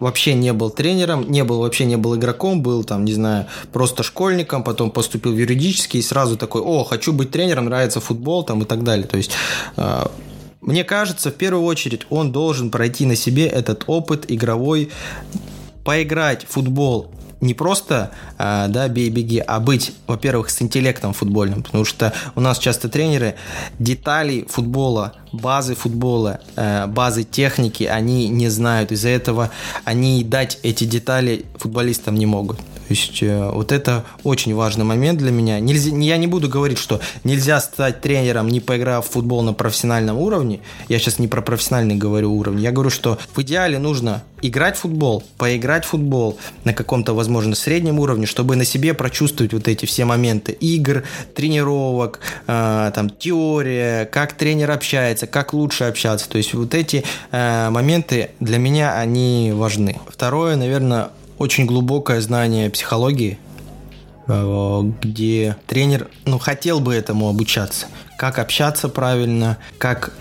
[0.00, 4.02] вообще не был тренером, не был вообще не был игроком, был там, не знаю, просто
[4.02, 8.62] школьником, потом поступил в юридический и сразу такой, о, хочу быть тренером, нравится футбол там
[8.62, 9.06] и так далее.
[9.06, 9.30] То есть
[9.76, 10.06] э,
[10.60, 14.90] мне кажется, в первую очередь он должен пройти на себе этот опыт игровой,
[15.84, 21.84] поиграть в футбол не просто, а, да, бей-беги, а быть, во-первых, с интеллектом футбольным, потому
[21.84, 23.34] что у нас часто тренеры
[23.78, 28.92] деталей футбола, базы футбола, э, базы техники, они не знают.
[28.92, 29.50] Из-за этого
[29.84, 32.58] они дать эти детали футболистам не могут.
[32.90, 35.60] То есть э, вот это очень важный момент для меня.
[35.60, 40.18] Нельзя, я не буду говорить, что нельзя стать тренером, не поиграв в футбол на профессиональном
[40.18, 40.58] уровне.
[40.88, 42.60] Я сейчас не про профессиональный говорю уровень.
[42.60, 47.54] Я говорю, что в идеале нужно играть в футбол, поиграть в футбол на каком-то, возможно,
[47.54, 51.04] среднем уровне, чтобы на себе прочувствовать вот эти все моменты игр,
[51.34, 52.18] тренировок,
[52.48, 56.28] э, там, теория, как тренер общается, как лучше общаться.
[56.28, 59.98] То есть вот эти э, моменты для меня, они важны.
[60.08, 63.38] Второе, наверное, очень глубокое знание психологии,
[64.28, 67.86] э, где тренер ну, хотел бы этому обучаться.
[68.18, 70.12] Как общаться правильно, как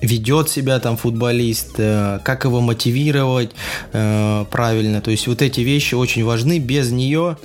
[0.00, 3.50] ведет себя там футболист, э, как его мотивировать
[3.92, 5.00] э, правильно.
[5.00, 6.58] То есть вот эти вещи очень важны.
[6.58, 7.36] Без нее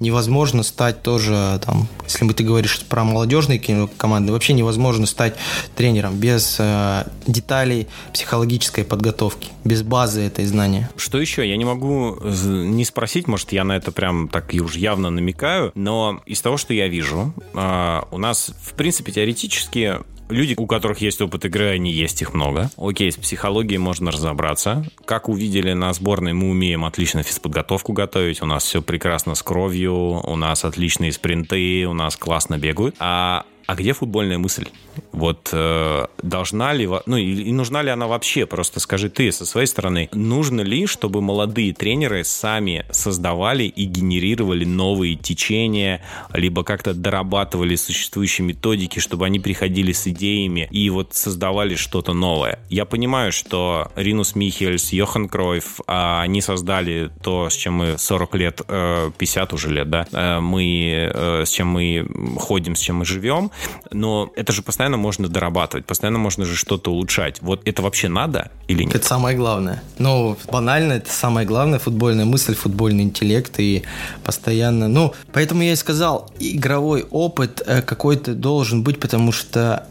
[0.00, 3.60] невозможно стать тоже, там, если ты говоришь про молодежные
[3.96, 5.34] команды, вообще невозможно стать
[5.76, 10.90] тренером без э, деталей психологической подготовки, без базы этой знания.
[10.96, 11.48] Что еще?
[11.48, 15.72] Я не могу не спросить, может, я на это прям так и уж явно намекаю,
[15.74, 19.98] но из того, что я вижу, э, у нас, в принципе, теоретически
[20.28, 22.70] Люди, у которых есть опыт игры, они есть их много.
[22.76, 24.84] Окей, с психологией можно разобраться.
[25.04, 28.42] Как увидели на сборной, мы умеем отлично физподготовку готовить.
[28.42, 32.96] У нас все прекрасно с кровью, у нас отличные спринты, у нас классно бегают.
[32.98, 34.66] А а где футбольная мысль?
[35.12, 38.46] Вот э, должна ли, ну и, нужна ли она вообще?
[38.46, 44.64] Просто скажи ты со своей стороны, нужно ли, чтобы молодые тренеры сами создавали и генерировали
[44.64, 46.02] новые течения,
[46.32, 52.60] либо как-то дорабатывали существующие методики, чтобы они приходили с идеями и вот создавали что-то новое?
[52.70, 58.34] Я понимаю, что Ринус Михельс, Йохан Кройф, э, они создали то, с чем мы 40
[58.34, 62.08] лет, э, 50 уже лет, да, э, мы, э, с чем мы
[62.38, 63.50] ходим, с чем мы живем,
[63.90, 67.40] но это же постоянно можно дорабатывать, постоянно можно же что-то улучшать.
[67.42, 68.94] Вот это вообще надо или нет?
[68.94, 69.82] Это самое главное.
[69.98, 73.82] Ну, банально, это самое главное, футбольная мысль, футбольный интеллект и
[74.24, 74.88] постоянно...
[74.88, 79.86] Ну, поэтому я и сказал, игровой опыт э, какой-то должен быть, потому что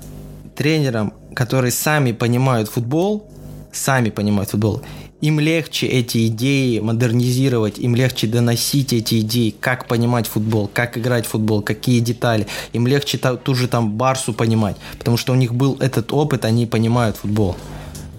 [0.56, 3.30] тренерам, которые сами понимают футбол,
[3.72, 4.82] сами понимают футбол,
[5.22, 11.26] им легче эти идеи модернизировать, им легче доносить эти идеи, как понимать футбол, как играть
[11.26, 12.48] в футбол, какие детали.
[12.74, 16.66] Им легче ту же там Барсу понимать, потому что у них был этот опыт, они
[16.66, 17.56] понимают футбол.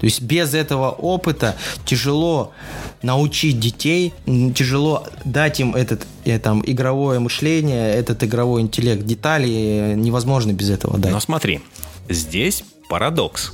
[0.00, 2.52] То есть без этого опыта тяжело
[3.02, 4.14] научить детей,
[4.54, 9.04] тяжело дать им этот э, там, игровое мышление, этот игровой интеллект.
[9.04, 11.10] Детали невозможно без этого дать.
[11.10, 11.60] Но смотри,
[12.08, 13.52] здесь парадокс.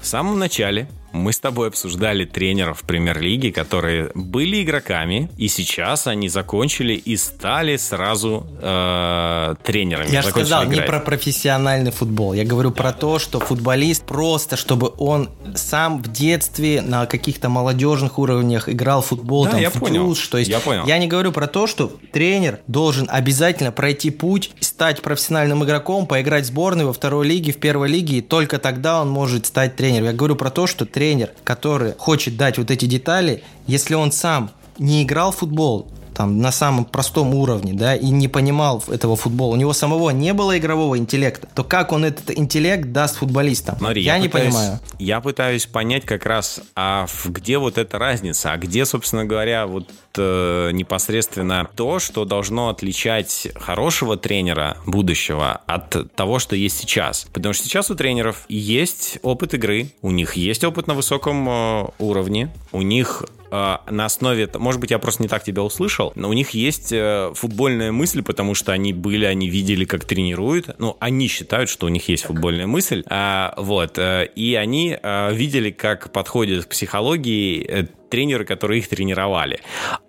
[0.00, 6.28] В самом начале мы с тобой обсуждали тренеров премьер-лиги, которые были игроками, и сейчас они
[6.28, 10.10] закончили и стали сразу э, тренерами.
[10.10, 10.78] Я же сказал, играть.
[10.78, 12.32] не про профессиональный футбол.
[12.32, 18.18] Я говорю про то, что футболист просто, чтобы он сам в детстве на каких-то молодежных
[18.18, 20.04] уровнях играл в футбол, да, там, я в понял.
[20.04, 20.86] Тулс, то есть я, понял.
[20.86, 26.44] я не говорю про то, что тренер должен обязательно пройти путь, стать профессиональным игроком, поиграть
[26.44, 30.06] в сборной во второй лиге, в первой лиге, и только тогда он может стать тренером.
[30.06, 31.01] Я говорю про то, что тренер,
[31.44, 36.52] который хочет дать вот эти детали, если он сам не играл в футбол, там, на
[36.52, 40.98] самом простом уровне, да, и не понимал этого футбола, у него самого не было игрового
[40.98, 43.76] интеллекта, то как он этот интеллект даст футболистам?
[43.78, 44.80] Смотри, я, я не пытаюсь, понимаю.
[44.98, 49.88] Я пытаюсь понять как раз, а где вот эта разница, а где, собственно говоря, вот
[50.16, 57.26] э, непосредственно то, что должно отличать хорошего тренера будущего от того, что есть сейчас.
[57.32, 61.84] Потому что сейчас у тренеров есть опыт игры, у них есть опыт на высоком э,
[61.98, 66.32] уровне, у них на основе, может быть, я просто не так тебя услышал, но у
[66.32, 71.28] них есть э, футбольная мысль, потому что они были, они видели, как тренируют, ну, они
[71.28, 76.12] считают, что у них есть футбольная мысль, а, вот, э, и они э, видели, как
[76.12, 79.60] подходят к психологии тренеры, которые их тренировали.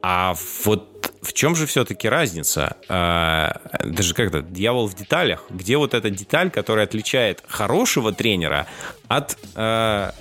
[0.02, 0.36] А
[0.66, 2.76] вот в чем же все-таки разница?
[2.90, 5.46] А, даже как-то дьявол в деталях.
[5.50, 8.68] Где вот эта деталь, которая отличает хорошего тренера
[9.08, 10.14] от а,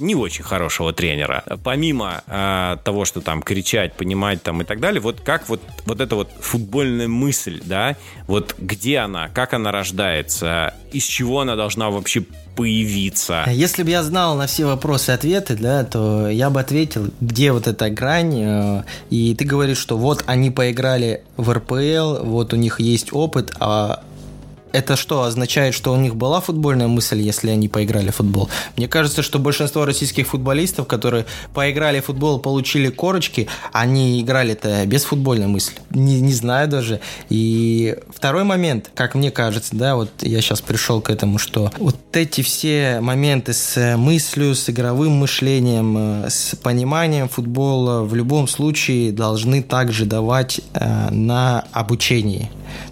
[0.00, 1.44] не очень хорошего тренера.
[1.62, 6.00] Помимо э, того, что там кричать, понимать там и так далее, вот как вот, вот
[6.00, 7.96] эта вот футбольная мысль, да,
[8.26, 12.24] вот где она, как она рождается, из чего она должна вообще
[12.56, 13.44] появиться.
[13.48, 17.66] Если бы я знал на все вопросы ответы, да, то я бы ответил, где вот
[17.66, 18.40] эта грань.
[18.40, 23.52] Э, и ты говоришь, что вот они поиграли в РПЛ, вот у них есть опыт,
[23.60, 24.02] а
[24.72, 28.48] это что, означает, что у них была футбольная мысль, если они поиграли в футбол?
[28.76, 35.04] Мне кажется, что большинство российских футболистов, которые поиграли в футбол, получили корочки, они играли-то без
[35.04, 35.76] футбольной мысли.
[35.90, 37.00] Не, не знаю даже.
[37.28, 41.96] И второй момент, как мне кажется, да, вот я сейчас пришел к этому, что вот
[42.12, 49.12] эти все моменты с мыслью, с игровым мышлением, э, с пониманием футбола в любом случае
[49.12, 52.50] должны также давать э, на обучении.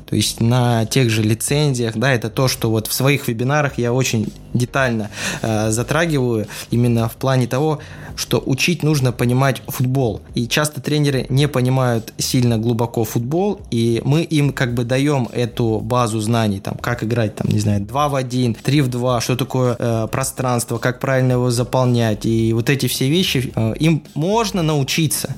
[0.09, 3.93] То есть на тех же лицензиях, да, это то, что вот в своих вебинарах я
[3.93, 5.11] очень детально
[5.43, 7.81] э, затрагиваю именно в плане того,
[8.19, 10.21] что учить нужно понимать футбол.
[10.35, 15.79] И часто тренеры не понимают сильно глубоко футбол, и мы им как бы даем эту
[15.81, 19.37] базу знаний, там, как играть, там, не знаю, 2 в 1, 3 в 2, что
[19.37, 24.63] такое э, пространство, как правильно его заполнять, и вот эти все вещи, э, им можно
[24.63, 25.37] научиться,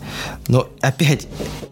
[0.49, 1.27] но опять,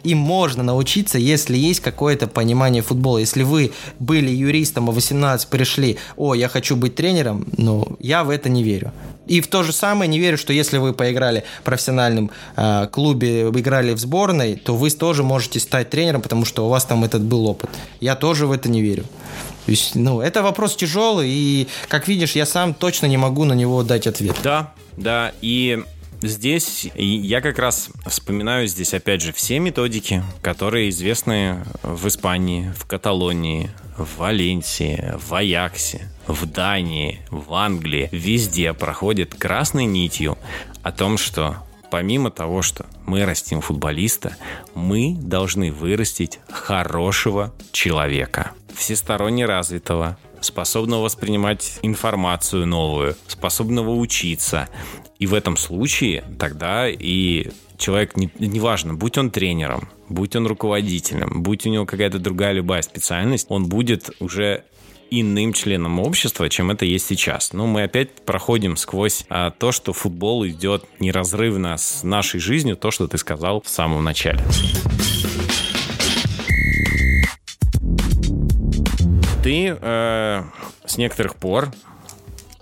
[0.04, 3.18] им можно научиться, если есть какое-то понимание футбола.
[3.18, 8.30] Если вы были юристом, а 18 пришли, о, я хочу быть тренером, ну, я в
[8.30, 8.92] это не верю.
[9.26, 13.42] И в то же самое не верю, что если вы поиграли в профессиональном э, клубе,
[13.42, 17.22] играли в сборной, то вы тоже можете стать тренером, потому что у вас там этот
[17.22, 17.70] был опыт.
[18.00, 19.04] Я тоже в это не верю.
[19.66, 23.52] То есть, ну, это вопрос тяжелый, и, как видишь, я сам точно не могу на
[23.52, 24.34] него дать ответ.
[24.42, 25.84] Да, да, и
[26.20, 32.86] Здесь я как раз вспоминаю здесь опять же все методики, которые известны в Испании, в
[32.86, 38.08] Каталонии, в Валенсии, в Аяксе, в Дании, в Англии.
[38.10, 40.36] Везде проходит красной нитью
[40.82, 41.58] о том, что
[41.90, 44.36] помимо того, что мы растим футболиста,
[44.74, 54.68] мы должны вырастить хорошего человека, всесторонне развитого, способного воспринимать информацию новую, способного учиться.
[55.18, 61.42] И в этом случае тогда и человек, не, неважно, будь он тренером, будь он руководителем,
[61.42, 64.64] будь у него какая-то другая любая специальность, он будет уже
[65.10, 67.52] иным членом общества, чем это есть сейчас.
[67.52, 72.90] Но мы опять проходим сквозь а, то, что футбол идет неразрывно с нашей жизнью, то,
[72.90, 74.44] что ты сказал в самом начале.
[79.48, 80.42] Ты э,
[80.84, 81.70] с некоторых пор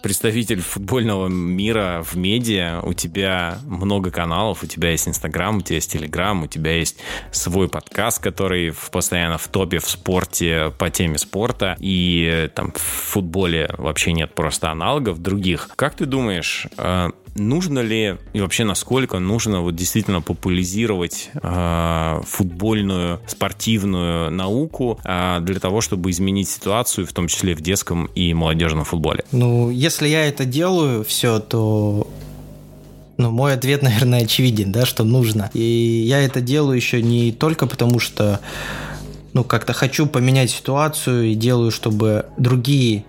[0.05, 5.75] представитель футбольного мира в медиа, у тебя много каналов, у тебя есть Инстаграм, у тебя
[5.79, 6.99] есть Телеграм, у тебя есть
[7.33, 13.69] свой подкаст, который постоянно в топе в спорте по теме спорта, и там в футболе
[13.79, 15.71] вообще нет просто аналогов других.
[15.75, 23.21] Как ты думаешь, э, нужно ли и вообще насколько нужно вот действительно популяризировать э, футбольную
[23.27, 28.85] спортивную науку э, для того, чтобы изменить ситуацию, в том числе в детском и молодежном
[28.85, 29.25] футболе?
[29.33, 32.07] Ну, если я это делаю, все, то
[33.17, 35.51] ну, мой ответ, наверное, очевиден, да, что нужно.
[35.55, 38.41] И я это делаю еще не только потому, что
[39.33, 43.05] ну, как-то хочу поменять ситуацию и делаю, чтобы другие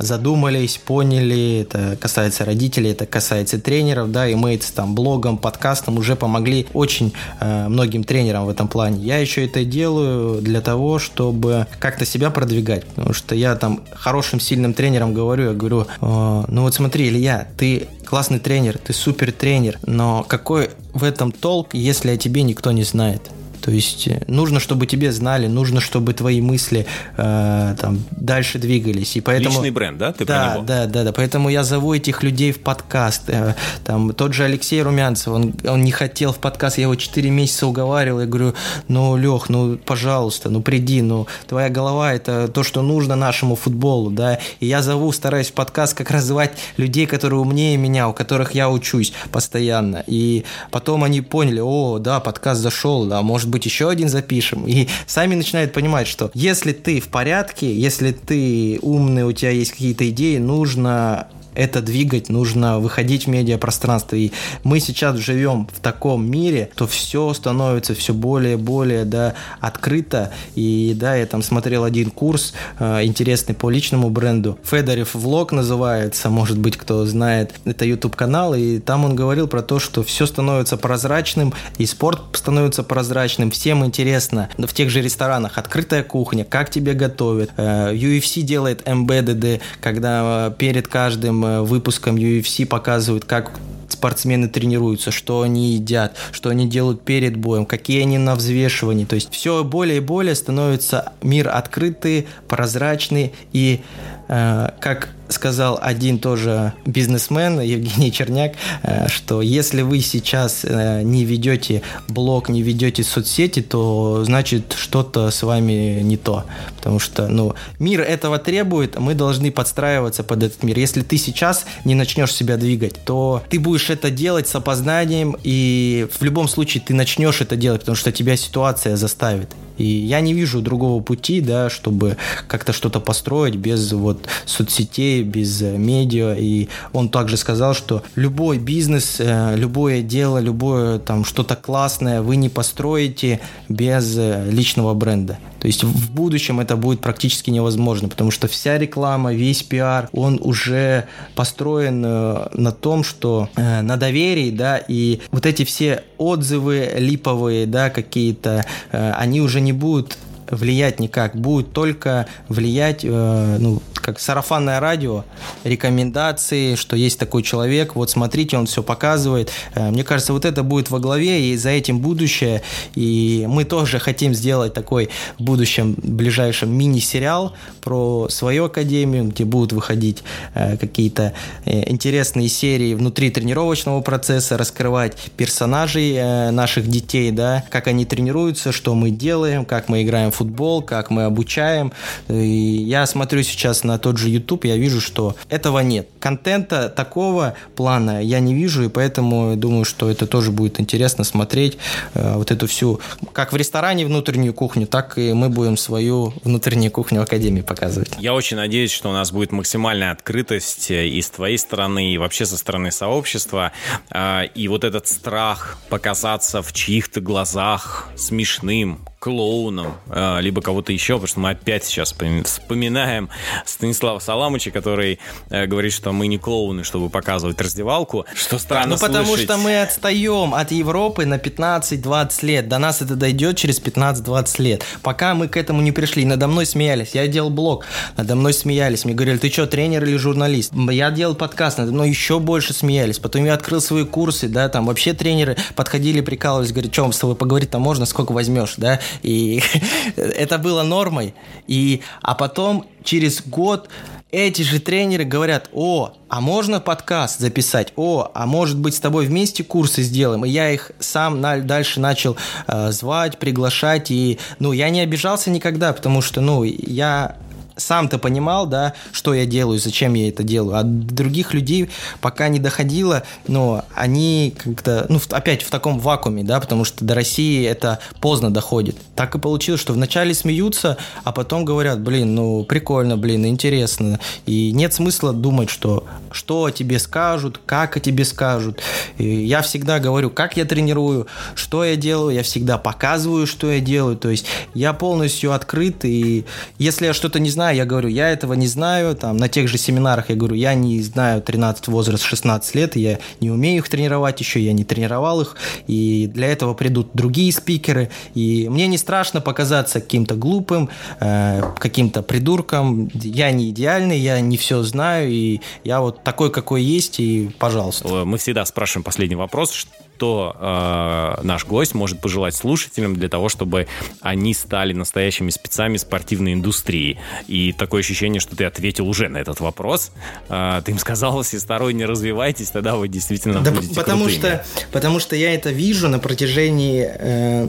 [0.00, 6.16] задумались, поняли, это касается родителей, это касается тренеров, да, и мы там блогом, подкастом уже
[6.16, 9.02] помогли очень э, многим тренерам в этом плане.
[9.02, 14.40] Я еще это делаю для того, чтобы как-то себя продвигать, потому что я там хорошим,
[14.40, 19.78] сильным тренером говорю, я говорю, ну вот смотри, Илья, ты классный тренер, ты супер тренер,
[19.86, 23.22] но какой в этом толк, если о тебе никто не знает?
[23.64, 26.84] То есть э, нужно, чтобы тебе знали, нужно, чтобы твои мысли
[27.16, 29.16] э, там дальше двигались.
[29.16, 29.54] И поэтому...
[29.54, 30.12] Личный бренд, да?
[30.12, 31.12] Ты да, да, да, да.
[31.12, 33.22] Поэтому я зову этих людей в подкаст.
[33.28, 37.30] Э, там тот же Алексей Румянцев, он, он не хотел в подкаст, я его 4
[37.30, 38.20] месяца уговаривал.
[38.20, 38.54] Я говорю,
[38.88, 44.10] ну, Лех, ну, пожалуйста, ну, приди, ну, твоя голова– это то, что нужно нашему футболу,
[44.10, 44.40] да.
[44.60, 48.54] И я зову, стараюсь в подкаст как раз звать людей, которые умнее меня, у которых
[48.54, 50.04] я учусь постоянно.
[50.06, 54.66] И потом они поняли, о, да, подкаст зашел, да, может быть, еще один запишем.
[54.66, 59.72] И сами начинают понимать, что если ты в порядке, если ты умный, у тебя есть
[59.72, 64.16] какие-то идеи, нужно это двигать, нужно выходить в медиапространство.
[64.16, 64.32] И
[64.62, 70.32] мы сейчас живем в таком мире, то все становится все более и более да, открыто.
[70.54, 74.58] И да, я там смотрел один курс э, интересный по личному бренду.
[74.64, 79.62] Федорев влог называется, может быть, кто знает, это YouTube канал, и там он говорил про
[79.62, 84.48] то, что все становится прозрачным, и спорт становится прозрачным, всем интересно.
[84.58, 87.50] В тех же ресторанах открытая кухня, как тебе готовят.
[87.56, 93.52] Э, UFC делает embedded, когда э, перед каждым Э, выпускам UFC показывают, как
[93.88, 99.04] спортсмены тренируются, что они едят, что они делают перед боем, какие они на взвешивании.
[99.04, 103.80] То есть все более и более становится мир открытый, прозрачный и
[104.28, 111.24] э, как сказал один тоже бизнесмен, Евгений Черняк, э, что если вы сейчас э, не
[111.24, 116.44] ведете блог, не ведете соцсети, то значит что-то с вами не то.
[116.76, 120.78] Потому что ну, мир этого требует, мы должны подстраиваться под этот мир.
[120.78, 126.06] Если ты сейчас не начнешь себя двигать, то ты будешь это делать с опознанием, и
[126.18, 129.50] в любом случае ты начнешь это делать, потому что тебя ситуация заставит.
[129.76, 132.16] И я не вижу другого пути, да, чтобы
[132.46, 136.34] как-то что-то построить без вот соцсетей, без э, медиа.
[136.38, 142.36] И он также сказал, что любой бизнес, э, любое дело, любое там что-то классное вы
[142.36, 145.38] не построите без э, личного бренда.
[145.58, 150.38] То есть в будущем это будет практически невозможно, потому что вся реклама, весь пиар, он
[150.42, 157.88] уже построен на том, что на доверии, да, и вот эти все отзывы липовые, да,
[157.88, 160.16] какие-то, они уже не будут
[160.50, 165.24] влиять никак, будет только влиять, э, ну, как сарафанное радио,
[165.64, 169.50] рекомендации, что есть такой человек, вот смотрите, он все показывает.
[169.74, 172.62] Э, мне кажется, вот это будет во главе, и за этим будущее.
[172.94, 179.72] И мы тоже хотим сделать такой в будущем, ближайшем мини-сериал про свою академию, где будут
[179.72, 180.22] выходить
[180.54, 181.32] э, какие-то
[181.64, 188.72] э, интересные серии внутри тренировочного процесса, раскрывать персонажей э, наших детей, да, как они тренируются,
[188.72, 191.92] что мы делаем, как мы играем в футбол, как мы обучаем.
[192.28, 196.08] И я смотрю сейчас на тот же YouTube, я вижу, что этого нет.
[196.18, 201.78] Контента такого плана я не вижу, и поэтому думаю, что это тоже будет интересно смотреть
[202.14, 203.00] вот эту всю,
[203.32, 208.12] как в ресторане внутреннюю кухню, так и мы будем свою внутреннюю кухню Академии показывать.
[208.18, 212.46] Я очень надеюсь, что у нас будет максимальная открытость и с твоей стороны, и вообще
[212.46, 213.72] со стороны сообщества.
[214.10, 221.14] А, и вот этот страх показаться в чьих-то глазах смешным, клоуном, а, либо кого-то еще,
[221.14, 222.14] потому что мы опять сейчас
[222.44, 223.30] вспоминаем
[223.64, 225.18] Станислава Саламыча, который
[225.48, 229.46] э, говорит, что мы не клоуны, чтобы показывать раздевалку, что странно Ну, потому слышать.
[229.46, 232.68] что мы отстаем от Европы на 15-20 лет.
[232.68, 234.84] До нас это дойдет через 15-20 лет.
[235.00, 237.14] Пока мы к этому не пришли, надо мной смеялись.
[237.14, 237.86] Я делал блог,
[238.18, 239.06] надо мной смеялись.
[239.06, 240.74] Мне говорили, ты что, тренер или журналист?
[240.74, 243.20] Я делал подкаст, надо мной еще больше смеялись.
[243.20, 247.36] Потом я открыл свои курсы, да, там вообще тренеры подходили, прикалывались, говорят, что, с тобой
[247.36, 249.00] поговорить-то можно, сколько возьмешь, да?
[249.22, 249.62] И
[250.16, 251.34] это было нормой.
[251.66, 253.88] И, а потом, через год,
[254.34, 257.92] эти же тренеры говорят, о, а можно подкаст записать?
[257.94, 260.44] О, а может быть с тобой вместе курсы сделаем?
[260.44, 262.36] И я их сам на, дальше начал
[262.66, 264.10] э, звать, приглашать.
[264.10, 267.36] И, ну, я не обижался никогда, потому что, ну, я
[267.76, 270.76] сам-то понимал, да, что я делаю, зачем я это делаю.
[270.76, 276.60] А других людей пока не доходило, но они как-то, ну, опять в таком вакууме, да,
[276.60, 278.96] потому что до России это поздно доходит.
[279.16, 284.20] Так и получилось, что вначале смеются, а потом говорят, блин, ну, прикольно, блин, интересно.
[284.46, 288.80] И нет смысла думать, что что о тебе скажут, как о тебе скажут.
[289.18, 293.80] И я всегда говорю, как я тренирую, что я делаю, я всегда показываю, что я
[293.80, 294.16] делаю.
[294.16, 296.44] То есть я полностью открыт, и
[296.78, 299.68] если я что-то не знаю, знаю, я говорю, я этого не знаю, там, на тех
[299.68, 303.88] же семинарах я говорю, я не знаю 13 возраст, 16 лет, я не умею их
[303.88, 305.56] тренировать еще, я не тренировал их,
[305.86, 310.90] и для этого придут другие спикеры, и мне не страшно показаться каким-то глупым,
[311.20, 316.82] э, каким-то придурком, я не идеальный, я не все знаю, и я вот такой, какой
[316.82, 318.26] есть, и пожалуйста.
[318.26, 319.86] Мы всегда спрашиваем последний вопрос,
[320.16, 323.88] что э, наш гость может пожелать слушателям для того, чтобы
[324.20, 327.18] они стали настоящими спецами спортивной индустрии.
[327.48, 330.12] И такое ощущение, что ты ответил уже на этот вопрос.
[330.48, 334.40] Э, ты им сказал, всесторонне развивайтесь, тогда вы действительно да будете потому крутыми.
[334.40, 337.68] что Потому что я это вижу на протяжении э,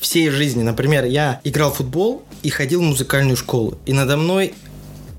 [0.00, 0.62] всей жизни.
[0.62, 3.78] Например, я играл в футбол и ходил в музыкальную школу.
[3.86, 4.54] И надо мной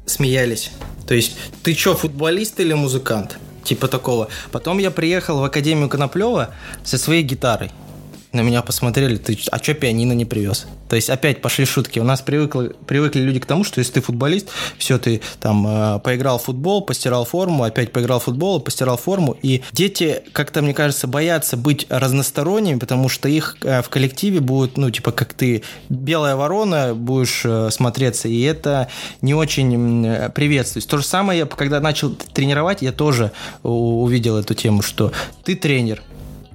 [0.06, 0.72] смеялись.
[1.08, 3.38] То есть, ты что, футболист или музыкант?
[3.66, 4.30] Типа такого.
[4.52, 6.54] Потом я приехал в Академию Коноплева
[6.84, 7.72] со своей гитарой.
[8.36, 10.68] На меня посмотрели, ты, а что пианино не привез?
[10.90, 12.00] То есть опять пошли шутки.
[12.00, 16.00] У нас привыкли, привыкли люди к тому, что если ты футболист, все, ты там э,
[16.00, 19.38] поиграл в футбол, постирал форму, опять поиграл в футбол, постирал форму.
[19.42, 24.76] И дети, как-то, мне кажется, боятся быть разносторонними, потому что их э, в коллективе будут,
[24.76, 28.90] ну, типа, как ты белая ворона будешь э, смотреться, и это
[29.22, 30.90] не очень приветствуется.
[30.90, 33.32] То же самое, я, когда начал тренировать, я тоже
[33.64, 35.14] увидел эту тему, что
[35.46, 36.02] ты тренер,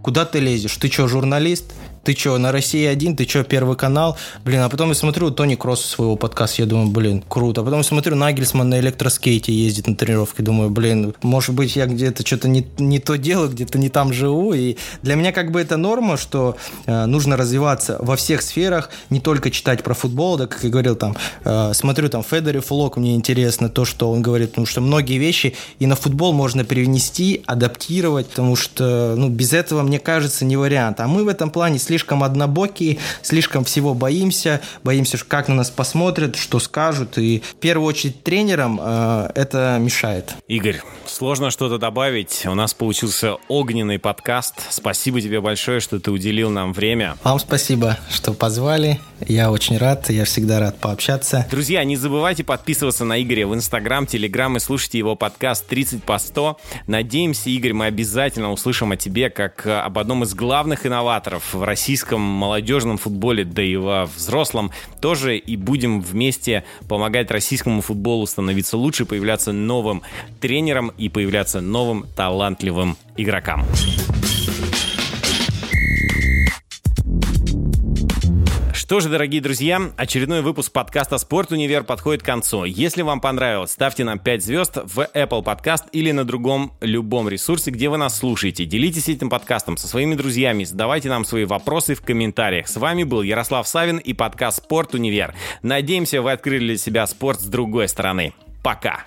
[0.02, 0.76] Куда ты лезешь?
[0.76, 1.72] Ты что, журналист?
[2.04, 4.16] Ты что, на России один, ты что, Первый канал?
[4.44, 7.60] Блин, а потом я смотрю Тони Кросс своего подкаста, я думаю, блин, круто.
[7.60, 12.26] А потом смотрю, Нагельсман на электроскейте ездит на тренировки, думаю, блин, может быть, я где-то
[12.26, 14.54] что-то не, не то делаю, где-то не там живу.
[14.54, 19.20] И для меня как бы это норма, что э, нужно развиваться во всех сферах, не
[19.20, 23.14] только читать про футбол, да, как я говорил, там, э, смотрю там Федерев Лок, мне
[23.14, 28.28] интересно то, что он говорит, потому что многие вещи и на футбол можно перенести, адаптировать,
[28.28, 31.00] потому что, ну, без этого, мне кажется, не вариант.
[31.00, 36.36] А мы в этом плане слишком однобокие, слишком всего боимся, боимся, как на нас посмотрят,
[36.36, 40.36] что скажут, и в первую очередь тренерам э, это мешает.
[40.46, 42.46] Игорь, сложно что-то добавить.
[42.46, 44.54] У нас получился огненный подкаст.
[44.70, 47.16] Спасибо тебе большое, что ты уделил нам время.
[47.24, 49.00] Вам спасибо, что позвали.
[49.26, 51.44] Я очень рад, я всегда рад пообщаться.
[51.50, 56.18] Друзья, не забывайте подписываться на Игоря в Инстаграм, Телеграм и слушайте его подкаст 30 по
[56.18, 56.56] 100.
[56.86, 61.79] Надеемся, Игорь, мы обязательно услышим о тебе как об одном из главных инноваторов в России
[61.80, 64.70] российском молодежном футболе, да и во взрослом
[65.00, 70.02] тоже, и будем вместе помогать российскому футболу становиться лучше, появляться новым
[70.40, 73.64] тренером и появляться новым талантливым игрокам.
[78.90, 82.64] Что же, дорогие друзья, очередной выпуск подкаста «Спорт Универ» подходит к концу.
[82.64, 87.70] Если вам понравилось, ставьте нам 5 звезд в Apple Podcast или на другом любом ресурсе,
[87.70, 88.64] где вы нас слушаете.
[88.64, 92.66] Делитесь этим подкастом со своими друзьями, задавайте нам свои вопросы в комментариях.
[92.66, 95.36] С вами был Ярослав Савин и подкаст «Спорт Универ».
[95.62, 98.34] Надеемся, вы открыли для себя спорт с другой стороны.
[98.64, 99.06] Пока!